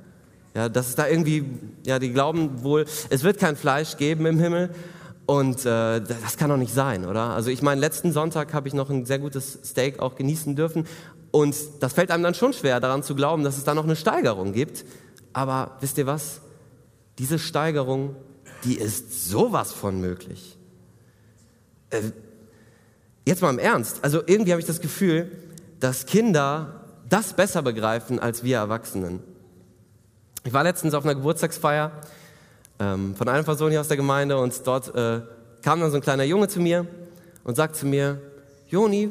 [0.56, 1.44] Ja, das ist da irgendwie,
[1.84, 4.70] ja, die glauben wohl, es wird kein Fleisch geben im Himmel.
[5.26, 7.30] Und äh, das kann doch nicht sein, oder?
[7.30, 10.86] Also ich meine, letzten Sonntag habe ich noch ein sehr gutes Steak auch genießen dürfen.
[11.30, 13.96] Und das fällt einem dann schon schwer, daran zu glauben, dass es da noch eine
[13.96, 14.84] Steigerung gibt.
[15.34, 16.40] Aber wisst ihr was?
[17.18, 18.16] Diese Steigerung,
[18.64, 20.56] die ist sowas von möglich.
[21.90, 22.00] Äh,
[23.26, 24.02] jetzt mal im Ernst.
[24.02, 25.30] Also irgendwie habe ich das Gefühl,
[25.80, 29.20] dass Kinder das besser begreifen als wir Erwachsenen.
[30.44, 31.92] Ich war letztens auf einer Geburtstagsfeier
[32.78, 35.20] ähm, von einer Person hier aus der Gemeinde und dort äh,
[35.62, 36.86] kam dann so ein kleiner Junge zu mir
[37.44, 38.20] und sagt zu mir,
[38.68, 39.10] Joni,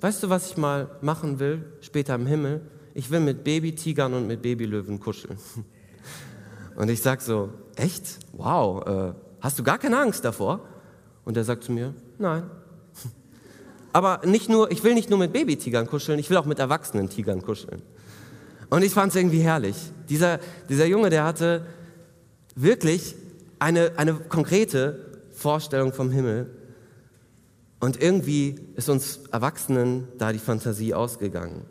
[0.00, 2.60] weißt du, was ich mal machen will später im Himmel?
[3.00, 5.38] Ich will mit Babytigern und mit Babylöwen kuscheln.
[6.76, 8.18] Und ich sage so, echt?
[8.34, 10.60] Wow, äh, hast du gar keine Angst davor?
[11.24, 12.42] Und er sagt zu mir, nein.
[13.94, 17.08] Aber nicht nur, ich will nicht nur mit Babytigern kuscheln, ich will auch mit erwachsenen
[17.08, 17.80] Tigern kuscheln.
[18.68, 19.76] Und ich fand es irgendwie herrlich.
[20.10, 21.64] Dieser, dieser Junge, der hatte
[22.54, 23.14] wirklich
[23.60, 26.50] eine, eine konkrete Vorstellung vom Himmel.
[27.80, 31.64] Und irgendwie ist uns Erwachsenen da die Fantasie ausgegangen.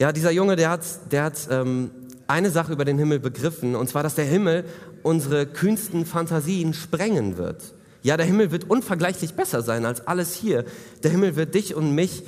[0.00, 1.90] Ja, dieser Junge, der hat, der hat ähm,
[2.26, 4.64] eine Sache über den Himmel begriffen, und zwar, dass der Himmel
[5.02, 7.74] unsere kühnsten Fantasien sprengen wird.
[8.02, 10.64] Ja, der Himmel wird unvergleichlich besser sein als alles hier.
[11.02, 12.22] Der Himmel wird dich und mich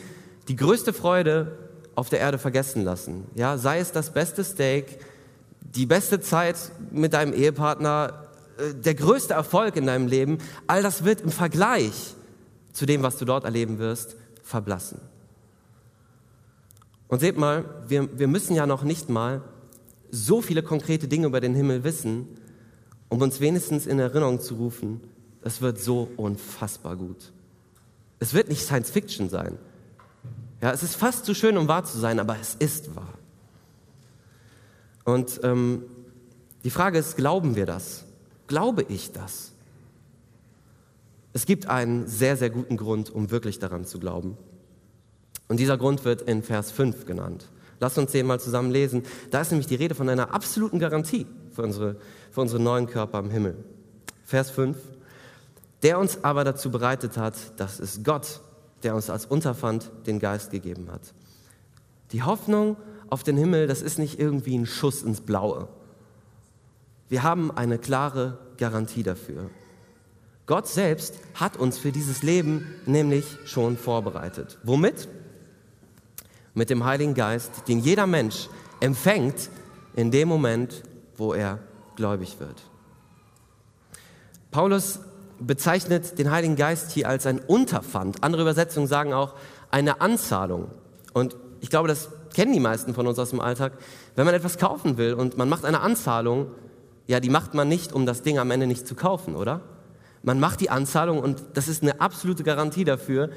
[0.48, 1.56] die größte Freude
[1.94, 3.24] auf der Erde vergessen lassen.
[3.36, 4.98] Ja, sei es das beste Steak,
[5.62, 6.56] die beste Zeit
[6.90, 12.16] mit deinem Ehepartner, äh, der größte Erfolg in deinem Leben, all das wird im Vergleich
[12.74, 15.00] zu dem, was du dort erleben wirst, verblassen.
[17.12, 19.42] Und seht mal, wir, wir müssen ja noch nicht mal
[20.10, 22.26] so viele konkrete Dinge über den Himmel wissen,
[23.10, 25.02] um uns wenigstens in Erinnerung zu rufen,
[25.42, 27.30] es wird so unfassbar gut.
[28.18, 29.58] Es wird nicht Science Fiction sein.
[30.62, 33.18] Ja, es ist fast zu schön, um wahr zu sein, aber es ist wahr.
[35.04, 35.82] Und ähm,
[36.64, 38.06] die Frage ist, glauben wir das?
[38.46, 39.52] Glaube ich das?
[41.34, 44.38] Es gibt einen sehr, sehr guten Grund, um wirklich daran zu glauben.
[45.52, 47.44] Und dieser Grund wird in Vers 5 genannt.
[47.78, 49.02] Lass uns den mal zusammen lesen.
[49.30, 51.96] Da ist nämlich die Rede von einer absoluten Garantie für unsere,
[52.30, 53.62] für unsere neuen Körper im Himmel.
[54.24, 54.78] Vers 5.
[55.82, 58.40] Der uns aber dazu bereitet hat, das ist Gott,
[58.82, 61.12] der uns als Unterpfand den Geist gegeben hat.
[62.12, 62.78] Die Hoffnung
[63.10, 65.68] auf den Himmel, das ist nicht irgendwie ein Schuss ins Blaue.
[67.10, 69.50] Wir haben eine klare Garantie dafür.
[70.46, 74.58] Gott selbst hat uns für dieses Leben nämlich schon vorbereitet.
[74.62, 75.08] Womit?
[76.54, 78.48] Mit dem Heiligen Geist, den jeder Mensch
[78.80, 79.50] empfängt
[79.94, 80.82] in dem Moment,
[81.16, 81.58] wo er
[81.96, 82.62] gläubig wird.
[84.50, 85.00] Paulus
[85.38, 88.22] bezeichnet den Heiligen Geist hier als ein Unterpfand.
[88.22, 89.34] Andere Übersetzungen sagen auch
[89.70, 90.68] eine Anzahlung.
[91.12, 93.72] Und ich glaube, das kennen die meisten von uns aus dem Alltag.
[94.14, 96.48] Wenn man etwas kaufen will und man macht eine Anzahlung,
[97.06, 99.60] ja, die macht man nicht, um das Ding am Ende nicht zu kaufen, oder?
[100.22, 103.30] Man macht die Anzahlung und das ist eine absolute Garantie dafür,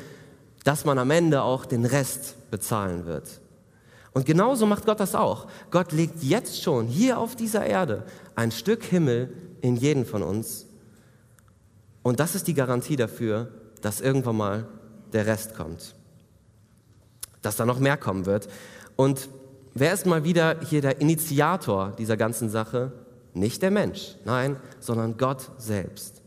[0.66, 3.40] dass man am Ende auch den Rest bezahlen wird.
[4.12, 5.48] Und genauso macht Gott das auch.
[5.72, 8.04] Gott legt jetzt schon hier auf dieser Erde
[8.36, 10.66] ein Stück Himmel in jeden von uns.
[12.02, 13.52] Und das ist die Garantie dafür,
[13.82, 14.68] dass irgendwann mal
[15.14, 15.96] der Rest kommt.
[17.42, 18.48] Dass da noch mehr kommen wird.
[18.96, 19.30] Und
[19.76, 22.92] wer ist mal wieder hier der Initiator dieser ganzen Sache?
[23.34, 26.24] Nicht der Mensch, nein, sondern Gott selbst.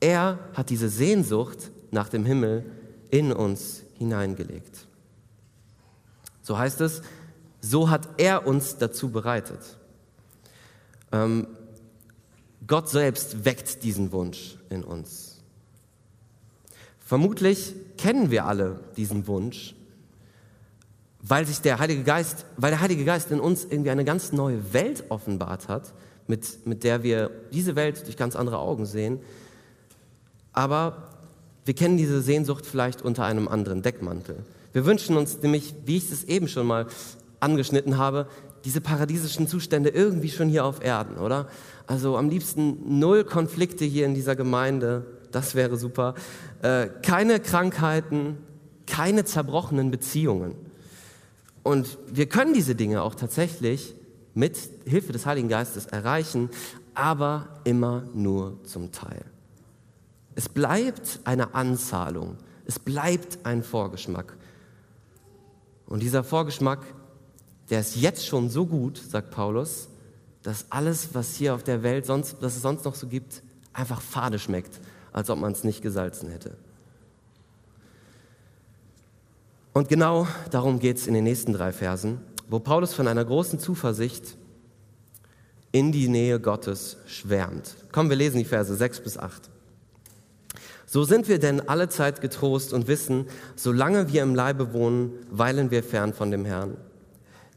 [0.00, 2.64] Er hat diese Sehnsucht nach dem Himmel
[3.16, 4.86] in uns hineingelegt.
[6.42, 7.00] So heißt es,
[7.62, 9.78] so hat er uns dazu bereitet.
[11.12, 11.46] Ähm,
[12.66, 15.42] Gott selbst weckt diesen Wunsch in uns.
[16.98, 19.74] Vermutlich kennen wir alle diesen Wunsch,
[21.22, 24.74] weil sich der Heilige Geist, weil der Heilige Geist in uns irgendwie eine ganz neue
[24.74, 25.94] Welt offenbart hat,
[26.26, 29.20] mit, mit der wir diese Welt durch ganz andere Augen sehen.
[30.52, 31.15] Aber
[31.66, 34.36] wir kennen diese Sehnsucht vielleicht unter einem anderen Deckmantel.
[34.72, 36.86] Wir wünschen uns nämlich, wie ich es eben schon mal
[37.40, 38.28] angeschnitten habe,
[38.64, 41.48] diese paradiesischen Zustände irgendwie schon hier auf Erden, oder?
[41.86, 46.14] Also am liebsten null Konflikte hier in dieser Gemeinde, das wäre super.
[46.62, 48.38] Äh, keine Krankheiten,
[48.86, 50.54] keine zerbrochenen Beziehungen.
[51.64, 53.96] Und wir können diese Dinge auch tatsächlich
[54.34, 56.48] mit Hilfe des Heiligen Geistes erreichen,
[56.94, 59.24] aber immer nur zum Teil.
[60.36, 64.36] Es bleibt eine Anzahlung, es bleibt ein Vorgeschmack.
[65.86, 66.80] Und dieser Vorgeschmack,
[67.70, 69.88] der ist jetzt schon so gut, sagt Paulus,
[70.42, 74.02] dass alles, was hier auf der Welt sonst, was es sonst noch so gibt, einfach
[74.02, 74.78] fade schmeckt,
[75.10, 76.58] als ob man es nicht gesalzen hätte.
[79.72, 83.58] Und genau darum geht es in den nächsten drei Versen, wo Paulus von einer großen
[83.58, 84.36] Zuversicht
[85.72, 87.74] in die Nähe Gottes schwärmt.
[87.90, 89.50] Kommen wir lesen die Verse 6 bis 8.
[90.88, 95.72] So sind wir denn alle Zeit getrost und wissen, solange wir im Leibe wohnen, weilen
[95.72, 96.76] wir fern von dem Herrn.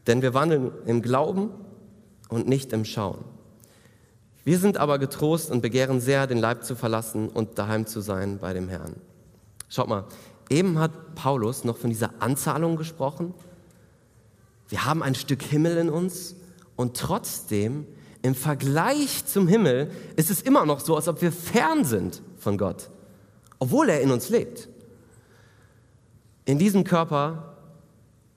[0.08, 1.50] Denn wir wandeln im Glauben
[2.28, 3.24] und nicht im Schauen.
[4.42, 8.38] Wir sind aber getrost und begehren sehr, den Leib zu verlassen und daheim zu sein
[8.38, 8.96] bei dem Herrn.
[9.68, 10.06] Schaut mal,
[10.48, 13.32] eben hat Paulus noch von dieser Anzahlung gesprochen.
[14.68, 16.34] Wir haben ein Stück Himmel in uns
[16.74, 17.86] und trotzdem
[18.22, 22.58] im Vergleich zum Himmel ist es immer noch so, als ob wir fern sind von
[22.58, 22.90] Gott
[23.60, 24.68] obwohl er in uns lebt.
[26.44, 27.56] In diesem Körper,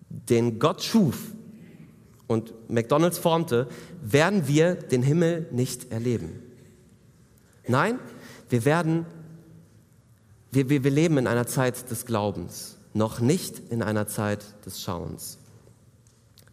[0.10, 1.32] den Gott schuf
[2.28, 3.68] und McDonald's formte,
[4.02, 6.44] werden wir den Himmel nicht erleben.
[7.68, 7.98] Nein,
[8.50, 9.06] wir werden,
[10.52, 14.82] wir, wir, wir leben in einer Zeit des Glaubens, noch nicht in einer Zeit des
[14.82, 15.40] Schauens.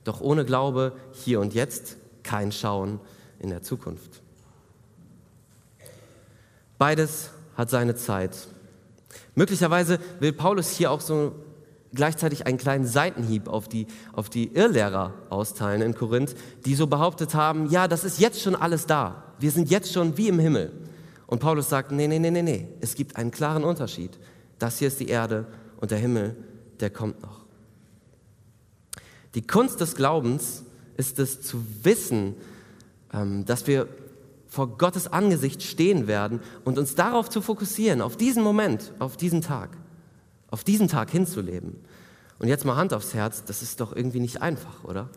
[0.05, 3.01] Doch ohne Glaube hier und jetzt kein Schauen
[3.41, 4.23] in der Zukunft.
[6.79, 8.49] Beides hat seine Zeit
[9.41, 11.35] Möglicherweise will Paulus hier auch so
[11.95, 16.35] gleichzeitig einen kleinen Seitenhieb auf die, auf die Irrlehrer austeilen in Korinth,
[16.67, 19.25] die so behauptet haben, ja, das ist jetzt schon alles da.
[19.39, 20.73] Wir sind jetzt schon wie im Himmel.
[21.27, 22.69] Und Paulus sagt, nee, nee, nee, nee, nee.
[22.83, 24.11] Es gibt einen klaren Unterschied.
[24.59, 25.47] Das hier ist die Erde
[25.81, 26.37] und der Himmel,
[26.81, 27.41] der kommt noch.
[29.35, 30.65] Die Kunst des Glaubens
[30.99, 32.35] ist es zu wissen,
[33.15, 33.89] ähm, dass wir
[34.51, 39.41] vor Gottes Angesicht stehen werden und uns darauf zu fokussieren, auf diesen Moment, auf diesen
[39.41, 39.71] Tag,
[40.51, 41.79] auf diesen Tag hinzuleben.
[42.41, 45.09] Und jetzt mal Hand aufs Herz, das ist doch irgendwie nicht einfach, oder?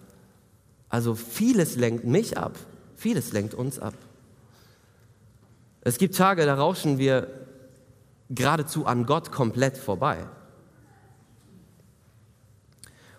[0.88, 2.58] Also vieles lenkt mich ab,
[2.96, 3.96] vieles lenkt uns ab.
[5.82, 7.28] Es gibt Tage, da rauschen wir
[8.30, 10.26] geradezu an Gott komplett vorbei.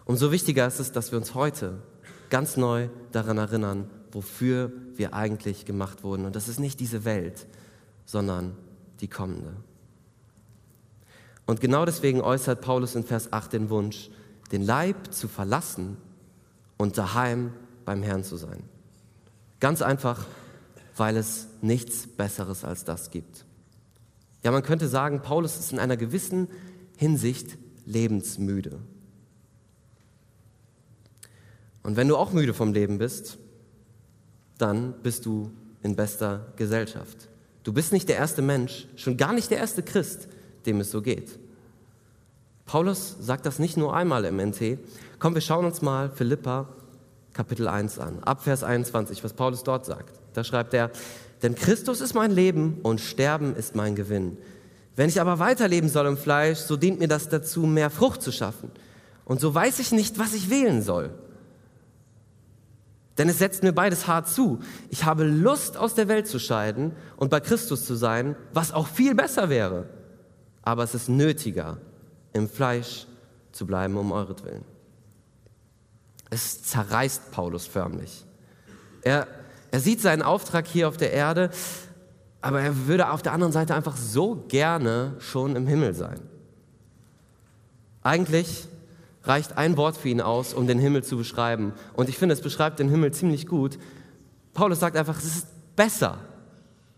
[0.04, 1.82] Umso wichtiger ist es, dass wir uns heute
[2.30, 6.24] ganz neu daran erinnern, wofür wir eigentlich gemacht wurden.
[6.24, 7.46] Und das ist nicht diese Welt,
[8.06, 8.56] sondern
[9.00, 9.54] die kommende.
[11.46, 14.10] Und genau deswegen äußert Paulus in Vers 8 den Wunsch,
[14.52, 15.96] den Leib zu verlassen
[16.76, 17.52] und daheim
[17.84, 18.62] beim Herrn zu sein.
[19.60, 20.26] Ganz einfach,
[20.96, 23.44] weil es nichts Besseres als das gibt.
[24.42, 26.48] Ja, man könnte sagen, Paulus ist in einer gewissen
[26.96, 28.78] Hinsicht lebensmüde.
[31.82, 33.38] Und wenn du auch müde vom Leben bist,
[34.58, 35.50] dann bist du
[35.82, 37.28] in bester Gesellschaft.
[37.62, 40.28] Du bist nicht der erste Mensch, schon gar nicht der erste Christ,
[40.66, 41.38] dem es so geht.
[42.66, 44.78] Paulus sagt das nicht nur einmal im NT.
[45.18, 46.68] Komm, wir schauen uns mal Philippa
[47.32, 50.20] Kapitel 1 an, ab Vers 21, was Paulus dort sagt.
[50.34, 50.90] Da schreibt er,
[51.42, 54.38] denn Christus ist mein Leben und Sterben ist mein Gewinn.
[54.96, 58.30] Wenn ich aber weiterleben soll im Fleisch, so dient mir das dazu, mehr Frucht zu
[58.30, 58.70] schaffen.
[59.24, 61.10] Und so weiß ich nicht, was ich wählen soll.
[63.18, 64.60] Denn es setzt mir beides hart zu.
[64.90, 68.88] Ich habe Lust, aus der Welt zu scheiden und bei Christus zu sein, was auch
[68.88, 69.88] viel besser wäre.
[70.62, 71.78] Aber es ist nötiger,
[72.32, 73.06] im Fleisch
[73.52, 74.64] zu bleiben um euretwillen.
[76.30, 78.24] Es zerreißt Paulus förmlich.
[79.02, 79.28] Er,
[79.70, 81.50] er sieht seinen Auftrag hier auf der Erde,
[82.40, 86.20] aber er würde auf der anderen Seite einfach so gerne schon im Himmel sein.
[88.02, 88.68] Eigentlich
[89.24, 91.72] reicht ein Wort für ihn aus, um den Himmel zu beschreiben.
[91.94, 93.78] Und ich finde, es beschreibt den Himmel ziemlich gut.
[94.52, 96.18] Paulus sagt einfach, es ist besser.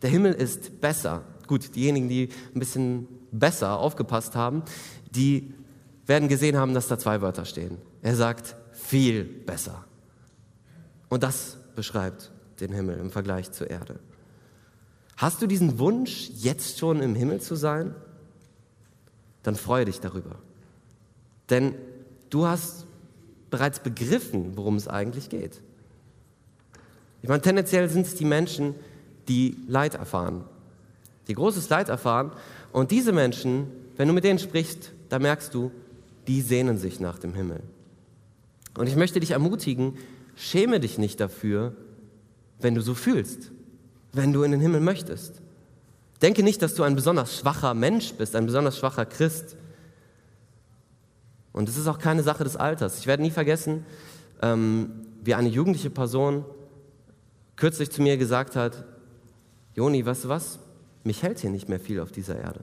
[0.02, 1.22] Der Himmel ist besser.
[1.46, 4.62] Gut, diejenigen, die ein bisschen besser aufgepasst haben,
[5.10, 5.54] die
[6.06, 7.78] werden gesehen haben, dass da zwei Wörter stehen.
[8.02, 9.84] Er sagt, viel besser.
[11.08, 14.00] Und das beschreibt den Himmel im Vergleich zur Erde.
[15.16, 17.94] Hast du diesen Wunsch, jetzt schon im Himmel zu sein?
[19.42, 20.36] Dann freue dich darüber.
[21.48, 21.74] Denn
[22.30, 22.86] du hast
[23.50, 25.60] bereits begriffen, worum es eigentlich geht.
[27.22, 28.74] Ich meine, tendenziell sind es die Menschen,
[29.28, 30.44] die Leid erfahren,
[31.28, 32.32] die großes Leid erfahren.
[32.72, 35.72] Und diese Menschen, wenn du mit denen sprichst, da merkst du,
[36.28, 37.60] die sehnen sich nach dem Himmel.
[38.76, 39.96] Und ich möchte dich ermutigen,
[40.36, 41.74] schäme dich nicht dafür,
[42.60, 43.50] wenn du so fühlst,
[44.12, 45.40] wenn du in den Himmel möchtest.
[46.22, 49.56] Denke nicht, dass du ein besonders schwacher Mensch bist, ein besonders schwacher Christ.
[51.56, 52.98] Und es ist auch keine Sache des Alters.
[52.98, 53.86] Ich werde nie vergessen,
[54.42, 56.44] ähm, wie eine jugendliche Person
[57.56, 58.84] kürzlich zu mir gesagt hat,
[59.74, 60.58] Joni, weißt du was?
[61.02, 62.60] Mich hält hier nicht mehr viel auf dieser Erde.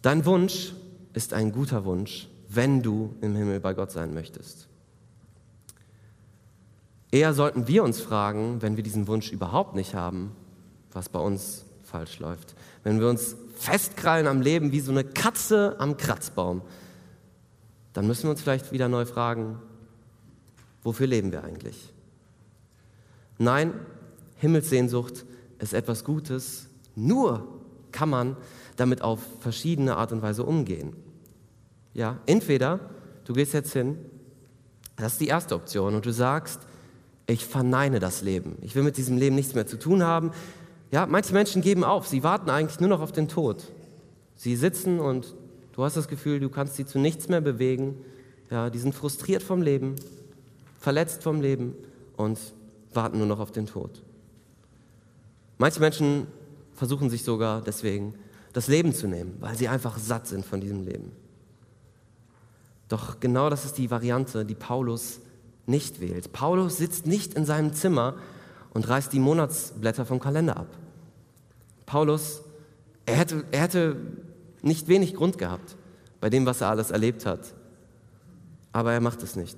[0.00, 0.72] Dein Wunsch
[1.14, 4.68] ist ein guter Wunsch, wenn du im Himmel bei Gott sein möchtest.
[7.10, 10.30] Eher sollten wir uns fragen, wenn wir diesen Wunsch überhaupt nicht haben,
[10.92, 12.54] was bei uns falsch läuft.
[12.84, 16.62] Wenn wir uns festkrallen am Leben wie so eine Katze am Kratzbaum,
[17.92, 19.58] dann müssen wir uns vielleicht wieder neu fragen,
[20.82, 21.92] wofür leben wir eigentlich?
[23.38, 23.72] Nein,
[24.36, 25.24] Himmelssehnsucht
[25.58, 27.48] ist etwas Gutes, nur
[27.90, 28.36] kann man
[28.76, 30.94] damit auf verschiedene Art und Weise umgehen.
[31.94, 32.80] Ja, entweder
[33.24, 33.98] du gehst jetzt hin,
[34.96, 36.60] das ist die erste Option, und du sagst,
[37.26, 38.56] ich verneine das Leben.
[38.62, 40.32] Ich will mit diesem Leben nichts mehr zu tun haben.
[40.90, 43.64] Ja, manche Menschen geben auf, sie warten eigentlich nur noch auf den Tod.
[44.36, 45.34] Sie sitzen und
[45.72, 47.96] du hast das Gefühl, du kannst sie zu nichts mehr bewegen.
[48.50, 49.96] Ja, die sind frustriert vom Leben,
[50.78, 51.74] verletzt vom Leben
[52.16, 52.38] und
[52.94, 54.02] warten nur noch auf den Tod.
[55.58, 56.26] Manche Menschen
[56.74, 58.14] versuchen sich sogar deswegen
[58.52, 61.12] das Leben zu nehmen, weil sie einfach satt sind von diesem Leben.
[62.88, 65.20] Doch genau das ist die Variante, die Paulus
[65.66, 66.32] nicht wählt.
[66.32, 68.14] Paulus sitzt nicht in seinem Zimmer
[68.72, 70.68] und reißt die Monatsblätter vom Kalender ab.
[71.88, 72.42] Paulus,
[73.06, 73.96] er hätte, er hätte
[74.60, 75.76] nicht wenig Grund gehabt
[76.20, 77.54] bei dem, was er alles erlebt hat.
[78.72, 79.56] Aber er macht es nicht.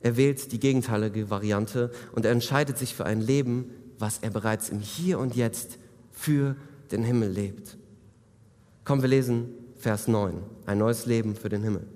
[0.00, 4.68] Er wählt die gegenteilige Variante und er entscheidet sich für ein Leben, was er bereits
[4.68, 5.78] im Hier und Jetzt
[6.10, 6.56] für
[6.90, 7.78] den Himmel lebt.
[8.84, 11.86] Komm, wir lesen Vers 9, ein neues Leben für den Himmel.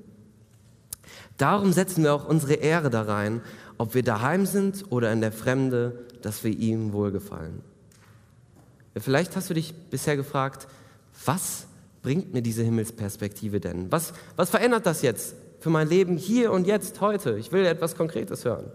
[1.36, 3.42] Darum setzen wir auch unsere Ehre da rein,
[3.76, 7.60] ob wir daheim sind oder in der Fremde, dass wir ihm wohlgefallen.
[8.98, 10.66] Vielleicht hast du dich bisher gefragt,
[11.24, 11.66] was
[12.02, 13.90] bringt mir diese Himmelsperspektive denn?
[13.92, 17.38] Was, was verändert das jetzt für mein Leben hier und jetzt, heute?
[17.38, 18.70] Ich will etwas Konkretes hören.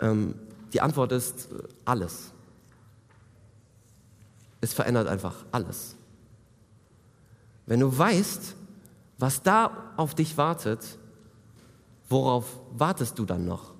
[0.00, 0.34] Ähm,
[0.72, 1.48] Die Antwort ist
[1.84, 2.32] alles.
[4.60, 5.96] Es verändert einfach alles.
[7.66, 8.56] Wenn du weißt,
[9.18, 10.98] was da auf dich wartet,
[12.08, 13.72] worauf wartest du dann noch?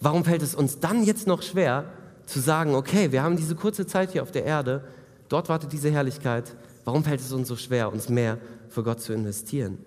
[0.00, 1.92] Warum fällt es uns dann jetzt noch schwer
[2.30, 4.84] zu sagen, okay, wir haben diese kurze Zeit hier auf der Erde,
[5.28, 6.54] dort wartet diese Herrlichkeit,
[6.84, 9.78] warum fällt es uns so schwer, uns mehr für Gott zu investieren?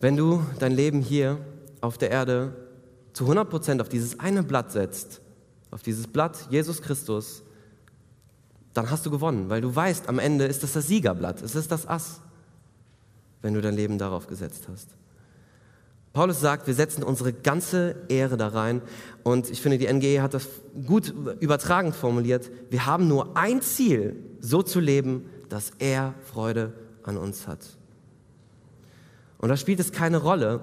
[0.00, 1.38] Wenn du dein Leben hier
[1.80, 2.54] auf der Erde
[3.12, 5.20] zu 100 Prozent auf dieses eine Blatt setzt,
[5.70, 7.42] auf dieses Blatt Jesus Christus,
[8.72, 11.70] dann hast du gewonnen, weil du weißt, am Ende ist das das Siegerblatt, es ist
[11.70, 12.20] das Ass,
[13.42, 14.88] wenn du dein Leben darauf gesetzt hast.
[16.12, 18.82] Paulus sagt, wir setzen unsere ganze Ehre da rein
[19.22, 20.48] und ich finde, die NGE hat das
[20.86, 22.50] gut übertragend formuliert.
[22.68, 26.72] Wir haben nur ein Ziel, so zu leben, dass er Freude
[27.04, 27.60] an uns hat.
[29.38, 30.60] Und da spielt es keine Rolle,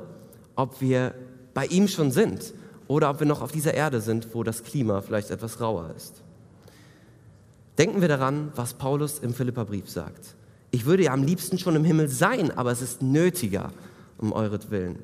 [0.56, 1.16] ob wir
[1.54, 2.54] bei ihm schon sind
[2.88, 6.22] oder ob wir noch auf dieser Erde sind, wo das Klima vielleicht etwas rauer ist.
[7.78, 10.36] Denken wir daran, was Paulus im Philipperbrief sagt.
[10.72, 13.72] Ich würde ja am liebsten schon im Himmel sein, aber es ist nötiger
[14.18, 14.98] um euretwillen.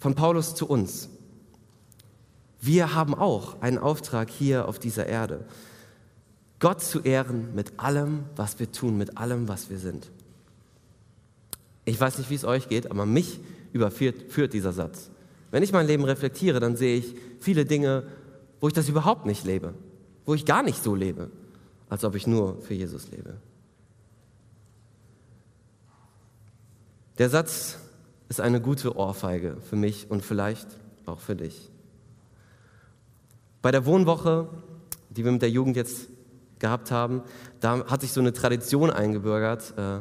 [0.00, 1.10] Von Paulus zu uns.
[2.60, 5.44] Wir haben auch einen Auftrag hier auf dieser Erde.
[6.58, 10.10] Gott zu ehren mit allem, was wir tun, mit allem, was wir sind.
[11.84, 13.40] Ich weiß nicht, wie es euch geht, aber mich
[13.72, 15.10] überführt führt dieser Satz.
[15.50, 18.04] Wenn ich mein Leben reflektiere, dann sehe ich viele Dinge,
[18.60, 19.74] wo ich das überhaupt nicht lebe,
[20.24, 21.30] wo ich gar nicht so lebe,
[21.88, 23.36] als ob ich nur für Jesus lebe.
[27.18, 27.78] Der Satz
[28.30, 30.66] ist eine gute Ohrfeige für mich und vielleicht
[31.04, 31.70] auch für dich.
[33.60, 34.48] Bei der Wohnwoche,
[35.10, 36.08] die wir mit der Jugend jetzt
[36.58, 37.22] gehabt haben,
[37.60, 39.98] da hat sich so eine Tradition eingebürgert, äh,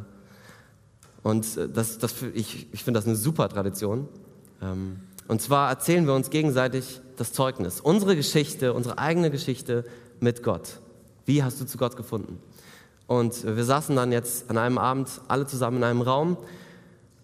[1.24, 4.08] und äh, das, das, ich, ich finde das eine super Tradition.
[4.62, 9.86] Ähm, und zwar erzählen wir uns gegenseitig das Zeugnis, unsere Geschichte, unsere eigene Geschichte
[10.20, 10.80] mit Gott.
[11.26, 12.40] Wie hast du zu Gott gefunden?
[13.06, 16.38] Und wir saßen dann jetzt an einem Abend alle zusammen in einem Raum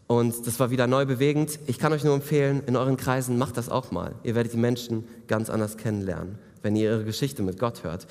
[0.07, 1.59] und das war wieder neu bewegend.
[1.65, 4.13] Ich kann euch nur empfehlen, in euren Kreisen macht das auch mal.
[4.23, 8.05] Ihr werdet die Menschen ganz anders kennenlernen, wenn ihr ihre Geschichte mit Gott hört.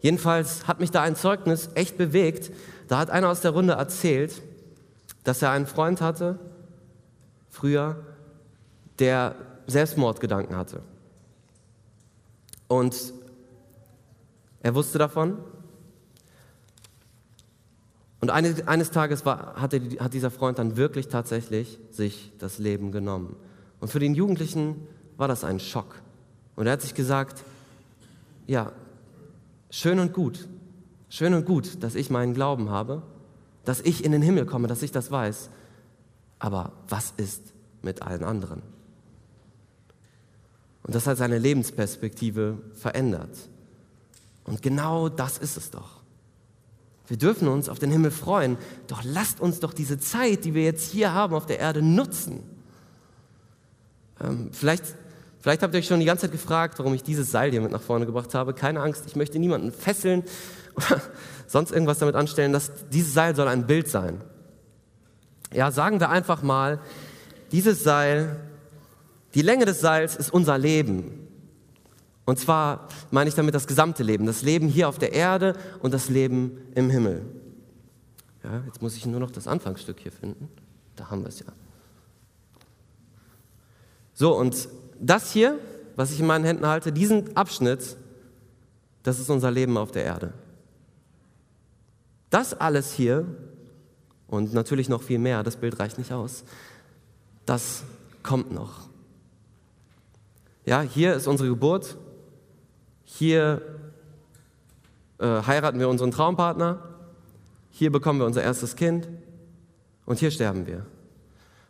[0.00, 2.50] Jedenfalls hat mich da ein Zeugnis echt bewegt.
[2.88, 4.42] Da hat einer aus der Runde erzählt,
[5.22, 6.38] dass er einen Freund hatte,
[7.48, 8.02] früher,
[8.98, 10.82] der Selbstmordgedanken hatte.
[12.66, 13.12] Und
[14.62, 15.38] er wusste davon.
[18.20, 23.34] Und eines Tages war, hatte, hat dieser Freund dann wirklich tatsächlich sich das Leben genommen.
[23.80, 26.02] Und für den Jugendlichen war das ein Schock.
[26.54, 27.44] Und er hat sich gesagt,
[28.46, 28.72] ja,
[29.70, 30.48] schön und gut,
[31.08, 33.02] schön und gut, dass ich meinen Glauben habe,
[33.64, 35.48] dass ich in den Himmel komme, dass ich das weiß.
[36.38, 38.60] Aber was ist mit allen anderen?
[40.82, 43.48] Und das hat seine Lebensperspektive verändert.
[44.44, 45.99] Und genau das ist es doch.
[47.10, 48.56] Wir dürfen uns auf den Himmel freuen,
[48.86, 52.44] doch lasst uns doch diese Zeit, die wir jetzt hier haben auf der Erde, nutzen.
[54.20, 54.84] Ähm, vielleicht,
[55.40, 57.72] vielleicht habt ihr euch schon die ganze Zeit gefragt, warum ich dieses Seil hier mit
[57.72, 58.54] nach vorne gebracht habe.
[58.54, 60.22] Keine Angst, ich möchte niemanden fesseln
[60.76, 61.02] oder
[61.48, 64.20] sonst irgendwas damit anstellen, dass dieses Seil soll ein Bild sein.
[65.52, 66.78] Ja, sagen wir einfach mal,
[67.50, 68.36] dieses Seil,
[69.34, 71.26] die Länge des Seils ist unser Leben.
[72.24, 75.92] Und zwar meine ich damit das gesamte Leben, das Leben hier auf der Erde und
[75.92, 77.24] das Leben im Himmel.
[78.44, 80.48] Ja, jetzt muss ich nur noch das Anfangsstück hier finden.
[80.96, 81.46] Da haben wir es ja.
[84.14, 84.68] So, und
[84.98, 85.58] das hier,
[85.96, 87.96] was ich in meinen Händen halte, diesen Abschnitt,
[89.02, 90.32] das ist unser Leben auf der Erde.
[92.28, 93.26] Das alles hier
[94.28, 96.44] und natürlich noch viel mehr, das Bild reicht nicht aus,
[97.46, 97.82] das
[98.22, 98.88] kommt noch.
[100.64, 101.96] Ja, hier ist unsere Geburt,
[103.18, 103.60] hier
[105.18, 106.82] äh, heiraten wir unseren Traumpartner,
[107.70, 109.08] hier bekommen wir unser erstes Kind
[110.06, 110.86] und hier sterben wir.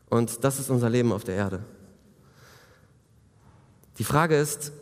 [0.08, 1.64] Und das ist unser Leben auf der Erde.
[3.98, 4.72] Die Frage ist,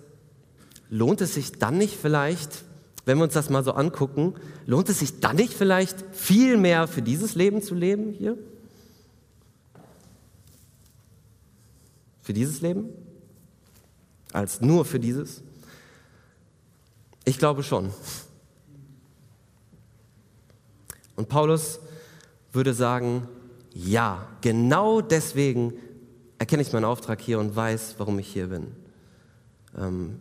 [0.91, 2.65] lohnt es sich dann nicht vielleicht,
[3.05, 4.35] wenn wir uns das mal so angucken,
[4.67, 8.37] lohnt es sich dann nicht vielleicht viel mehr für dieses Leben zu leben hier?
[12.23, 12.91] Für dieses Leben?
[14.33, 15.43] Als nur für dieses?
[17.29, 17.91] Ich glaube schon.
[21.15, 21.79] Und Paulus
[22.53, 23.29] würde sagen,
[23.75, 25.75] ja, genau deswegen
[26.39, 28.69] erkenne ich meinen Auftrag hier und weiß, warum ich hier bin.
[29.77, 30.19] Ähm,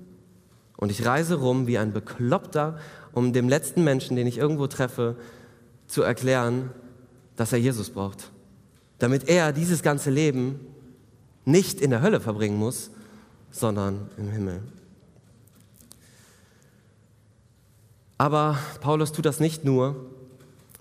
[0.75, 2.77] und ich reise rum wie ein Bekloppter,
[3.13, 5.15] um dem letzten Menschen, den ich irgendwo treffe,
[5.87, 6.71] zu erklären,
[7.37, 8.31] dass er Jesus braucht.
[8.99, 10.59] damit er dieses ganze Leben
[11.45, 12.91] nicht in der Hölle verbringen muss,
[13.49, 14.61] sondern im Himmel.
[18.17, 19.95] Aber Paulus tut das nicht nur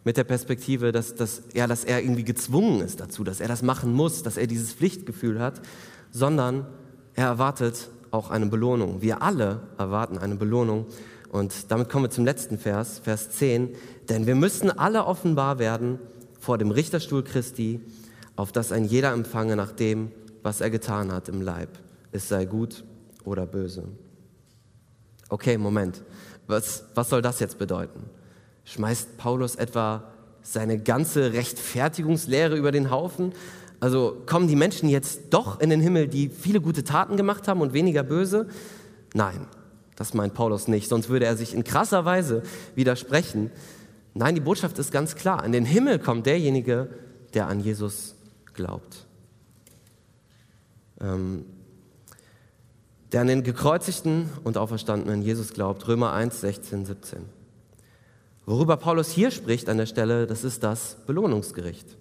[0.04, 3.62] mit der Perspektive, dass, dass, ja, dass er irgendwie gezwungen ist dazu, dass er das
[3.62, 5.60] machen muss, dass er dieses Pflichtgefühl hat,
[6.12, 6.66] sondern
[7.14, 9.02] er erwartet auch eine Belohnung.
[9.02, 10.86] Wir alle erwarten eine Belohnung.
[11.30, 13.70] Und damit kommen wir zum letzten Vers, Vers 10.
[14.08, 15.98] Denn wir müssen alle offenbar werden
[16.38, 17.80] vor dem Richterstuhl Christi,
[18.36, 20.12] auf das ein jeder empfange nach dem,
[20.42, 21.70] was er getan hat im Leib,
[22.12, 22.84] es sei gut
[23.24, 23.88] oder böse.
[25.28, 26.02] Okay, Moment.
[26.46, 28.04] Was, was soll das jetzt bedeuten?
[28.64, 30.04] Schmeißt Paulus etwa
[30.42, 33.32] seine ganze Rechtfertigungslehre über den Haufen?
[33.80, 37.60] Also kommen die Menschen jetzt doch in den Himmel, die viele gute Taten gemacht haben
[37.60, 38.48] und weniger böse?
[39.12, 39.46] Nein,
[39.96, 42.42] das meint Paulus nicht, sonst würde er sich in krasser Weise
[42.74, 43.50] widersprechen.
[44.14, 45.44] Nein, die Botschaft ist ganz klar.
[45.44, 46.88] In den Himmel kommt derjenige,
[47.34, 48.14] der an Jesus
[48.54, 49.06] glaubt.
[51.00, 51.44] Ähm,
[53.12, 55.86] der an den gekreuzigten und auferstandenen Jesus glaubt.
[55.86, 57.18] Römer 1, 16, 17.
[58.46, 61.96] Worüber Paulus hier spricht an der Stelle, das ist das Belohnungsgericht.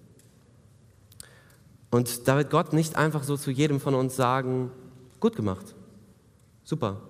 [1.89, 4.72] Und da wird Gott nicht einfach so zu jedem von uns sagen,
[5.20, 5.76] gut gemacht,
[6.64, 7.01] super.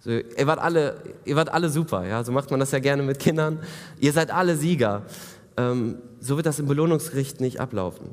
[0.00, 2.22] So, ihr, wart alle, ihr wart alle super, ja?
[2.24, 3.60] so macht man das ja gerne mit Kindern.
[4.00, 5.02] Ihr seid alle Sieger.
[5.56, 8.10] Ähm, so wird das im Belohnungsgericht nicht ablaufen.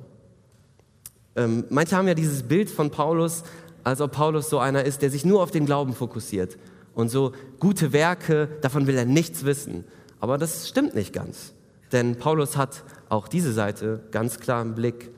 [1.35, 3.43] Ähm, manche haben ja dieses Bild von Paulus,
[3.83, 6.57] als ob Paulus so einer ist, der sich nur auf den Glauben fokussiert.
[6.93, 9.85] Und so gute Werke, davon will er nichts wissen.
[10.19, 11.53] Aber das stimmt nicht ganz.
[11.91, 15.09] Denn Paulus hat auch diese Seite ganz klar im Blick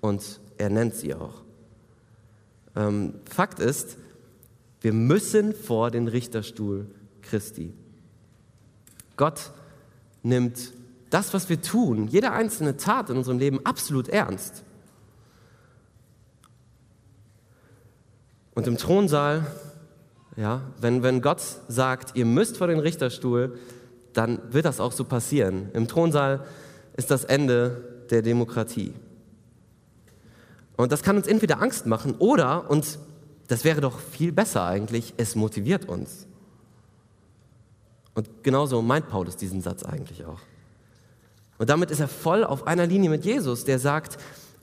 [0.00, 1.42] und er nennt sie auch.
[2.74, 3.96] Ähm, Fakt ist,
[4.80, 6.86] wir müssen vor den Richterstuhl
[7.22, 7.72] Christi.
[9.16, 9.52] Gott
[10.22, 10.72] nimmt
[11.10, 14.64] das, was wir tun, jede einzelne Tat in unserem Leben absolut ernst.
[18.56, 19.46] Und im Thronsaal,
[20.34, 23.58] ja, wenn, wenn Gott sagt, ihr müsst vor den Richterstuhl,
[24.14, 25.68] dann wird das auch so passieren.
[25.74, 26.46] Im Thronsaal
[26.96, 28.94] ist das Ende der Demokratie.
[30.74, 32.98] Und das kann uns entweder Angst machen oder, und
[33.48, 36.26] das wäre doch viel besser eigentlich, es motiviert uns.
[38.14, 40.40] Und genauso meint Paulus diesen Satz eigentlich auch.
[41.58, 44.16] Und damit ist er voll auf einer Linie mit Jesus, der sagt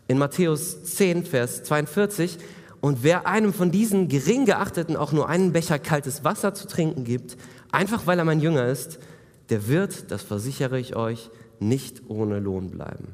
[0.08, 2.40] in Matthäus 10, Vers 42,
[2.84, 7.06] und wer einem von diesen gering geachteten auch nur einen Becher kaltes Wasser zu trinken
[7.06, 7.38] gibt,
[7.72, 9.00] einfach weil er mein Jünger ist,
[9.48, 11.30] der wird, das versichere ich euch,
[11.62, 13.08] nicht ohne Lohn bleiben.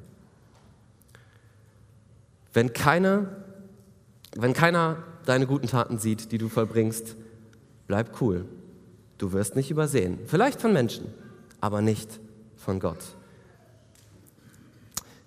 [2.51, 3.28] Wenn keiner,
[4.36, 7.15] wenn keiner deine guten Taten sieht, die du vollbringst,
[7.86, 8.45] bleib cool.
[9.20, 10.17] Du wirst nicht übersehen.
[10.26, 11.13] Vielleicht von Menschen,
[11.61, 12.20] aber nicht
[12.57, 13.03] von Gott.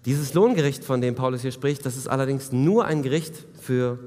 [0.04, 4.00] Dieses Lohngericht, von dem Paulus hier spricht, das ist allerdings nur ein Gericht für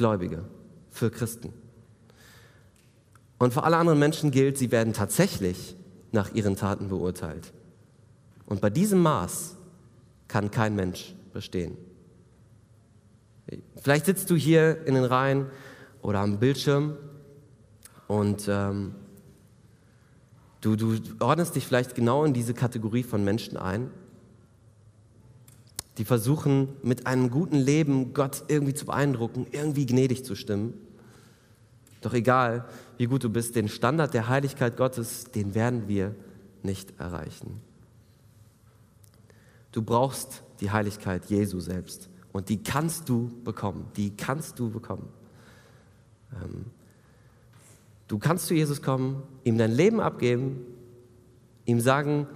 [0.00, 0.46] Gläubige,
[0.88, 1.52] für Christen.
[3.38, 5.76] Und für alle anderen Menschen gilt, sie werden tatsächlich
[6.10, 7.52] nach ihren Taten beurteilt.
[8.46, 9.56] Und bei diesem Maß
[10.26, 11.76] kann kein Mensch bestehen.
[13.76, 15.48] Vielleicht sitzt du hier in den Reihen
[16.00, 16.96] oder am Bildschirm
[18.08, 18.94] und ähm,
[20.62, 23.90] du, du ordnest dich vielleicht genau in diese Kategorie von Menschen ein,
[26.00, 30.72] die versuchen mit einem guten Leben Gott irgendwie zu beeindrucken, irgendwie gnädig zu stimmen.
[32.00, 32.64] Doch egal,
[32.96, 36.14] wie gut du bist, den Standard der Heiligkeit Gottes, den werden wir
[36.62, 37.60] nicht erreichen.
[39.72, 42.08] Du brauchst die Heiligkeit Jesu selbst.
[42.32, 43.88] Und die kannst du bekommen.
[43.98, 45.06] Die kannst du bekommen.
[46.32, 46.64] Ähm,
[48.08, 50.64] du kannst zu Jesus kommen, ihm dein Leben abgeben,
[51.66, 52.26] ihm sagen,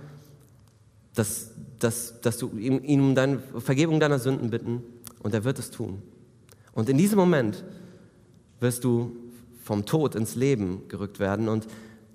[1.14, 4.82] dass, dass, dass du ihm, ihm um deine Vergebung deiner Sünden bitten
[5.20, 6.02] und er wird es tun.
[6.72, 7.64] Und in diesem Moment
[8.60, 9.16] wirst du
[9.62, 11.66] vom Tod ins Leben gerückt werden und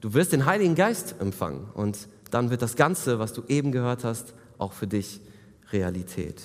[0.02, 4.04] du wirst den Heiligen Geist empfangen und dann wird das Ganze, was du eben gehört
[4.04, 5.22] hast, auch für dich
[5.72, 6.42] Realität.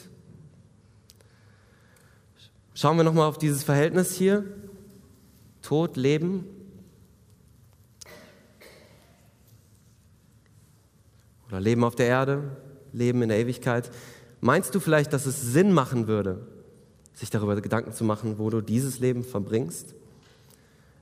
[2.75, 4.45] Schauen wir nochmal auf dieses Verhältnis hier.
[5.63, 6.45] Tod, Leben.
[11.55, 12.43] Oder Leben auf der Erde,
[12.93, 13.89] Leben in der Ewigkeit.
[14.41, 16.49] Meinst du vielleicht, dass es Sinn machen würde,
[17.13, 19.95] sich darüber Gedanken zu machen, wo du dieses Leben verbringst?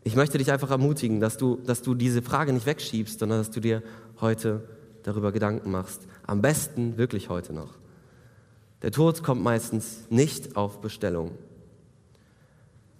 [0.04, 3.50] Ich möchte dich einfach ermutigen, dass du, dass du diese Frage nicht wegschiebst, sondern dass
[3.50, 3.82] du dir
[4.20, 4.62] heute
[5.04, 6.06] darüber Gedanken machst.
[6.26, 7.78] Am besten wirklich heute noch.
[8.82, 11.30] Der Tod kommt meistens nicht auf Bestellung.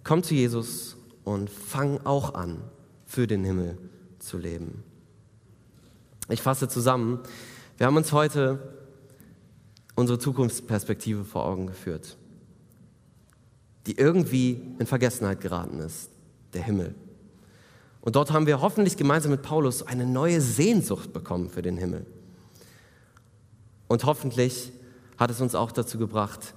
[0.03, 2.63] Komm zu Jesus und fang auch an,
[3.05, 3.77] für den Himmel
[4.17, 4.83] zu leben.
[6.29, 7.19] Ich fasse zusammen.
[7.77, 8.59] Wir haben uns heute
[9.95, 12.17] unsere Zukunftsperspektive vor Augen geführt,
[13.87, 16.09] die irgendwie in Vergessenheit geraten ist,
[16.53, 16.95] der Himmel.
[18.01, 22.05] Und dort haben wir hoffentlich gemeinsam mit Paulus eine neue Sehnsucht bekommen für den Himmel.
[23.87, 24.71] Und hoffentlich
[25.17, 26.53] hat es uns auch dazu gebracht,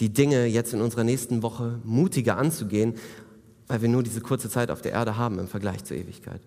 [0.00, 2.94] die Dinge jetzt in unserer nächsten Woche mutiger anzugehen,
[3.66, 6.40] weil wir nur diese kurze Zeit auf der Erde haben im Vergleich zur Ewigkeit.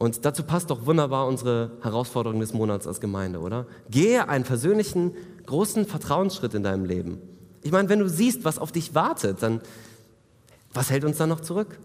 [0.00, 3.66] Und dazu passt doch wunderbar unsere Herausforderung des Monats als Gemeinde, oder?
[3.90, 5.12] Gehe einen persönlichen,
[5.44, 7.18] großen Vertrauensschritt in deinem Leben.
[7.60, 9.60] Ich meine, wenn du siehst, was auf dich wartet, dann
[10.72, 11.78] was hält uns dann noch zurück?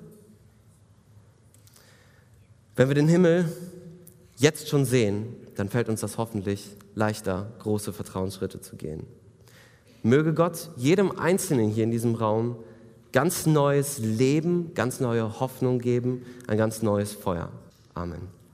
[2.77, 3.51] Wenn wir den Himmel
[4.37, 9.05] jetzt schon sehen, dann fällt uns das hoffentlich leichter, große Vertrauensschritte zu gehen.
[10.03, 12.55] Möge Gott jedem Einzelnen hier in diesem Raum
[13.11, 17.51] ganz neues Leben, ganz neue Hoffnung geben, ein ganz neues Feuer.
[17.95, 18.44] Amen.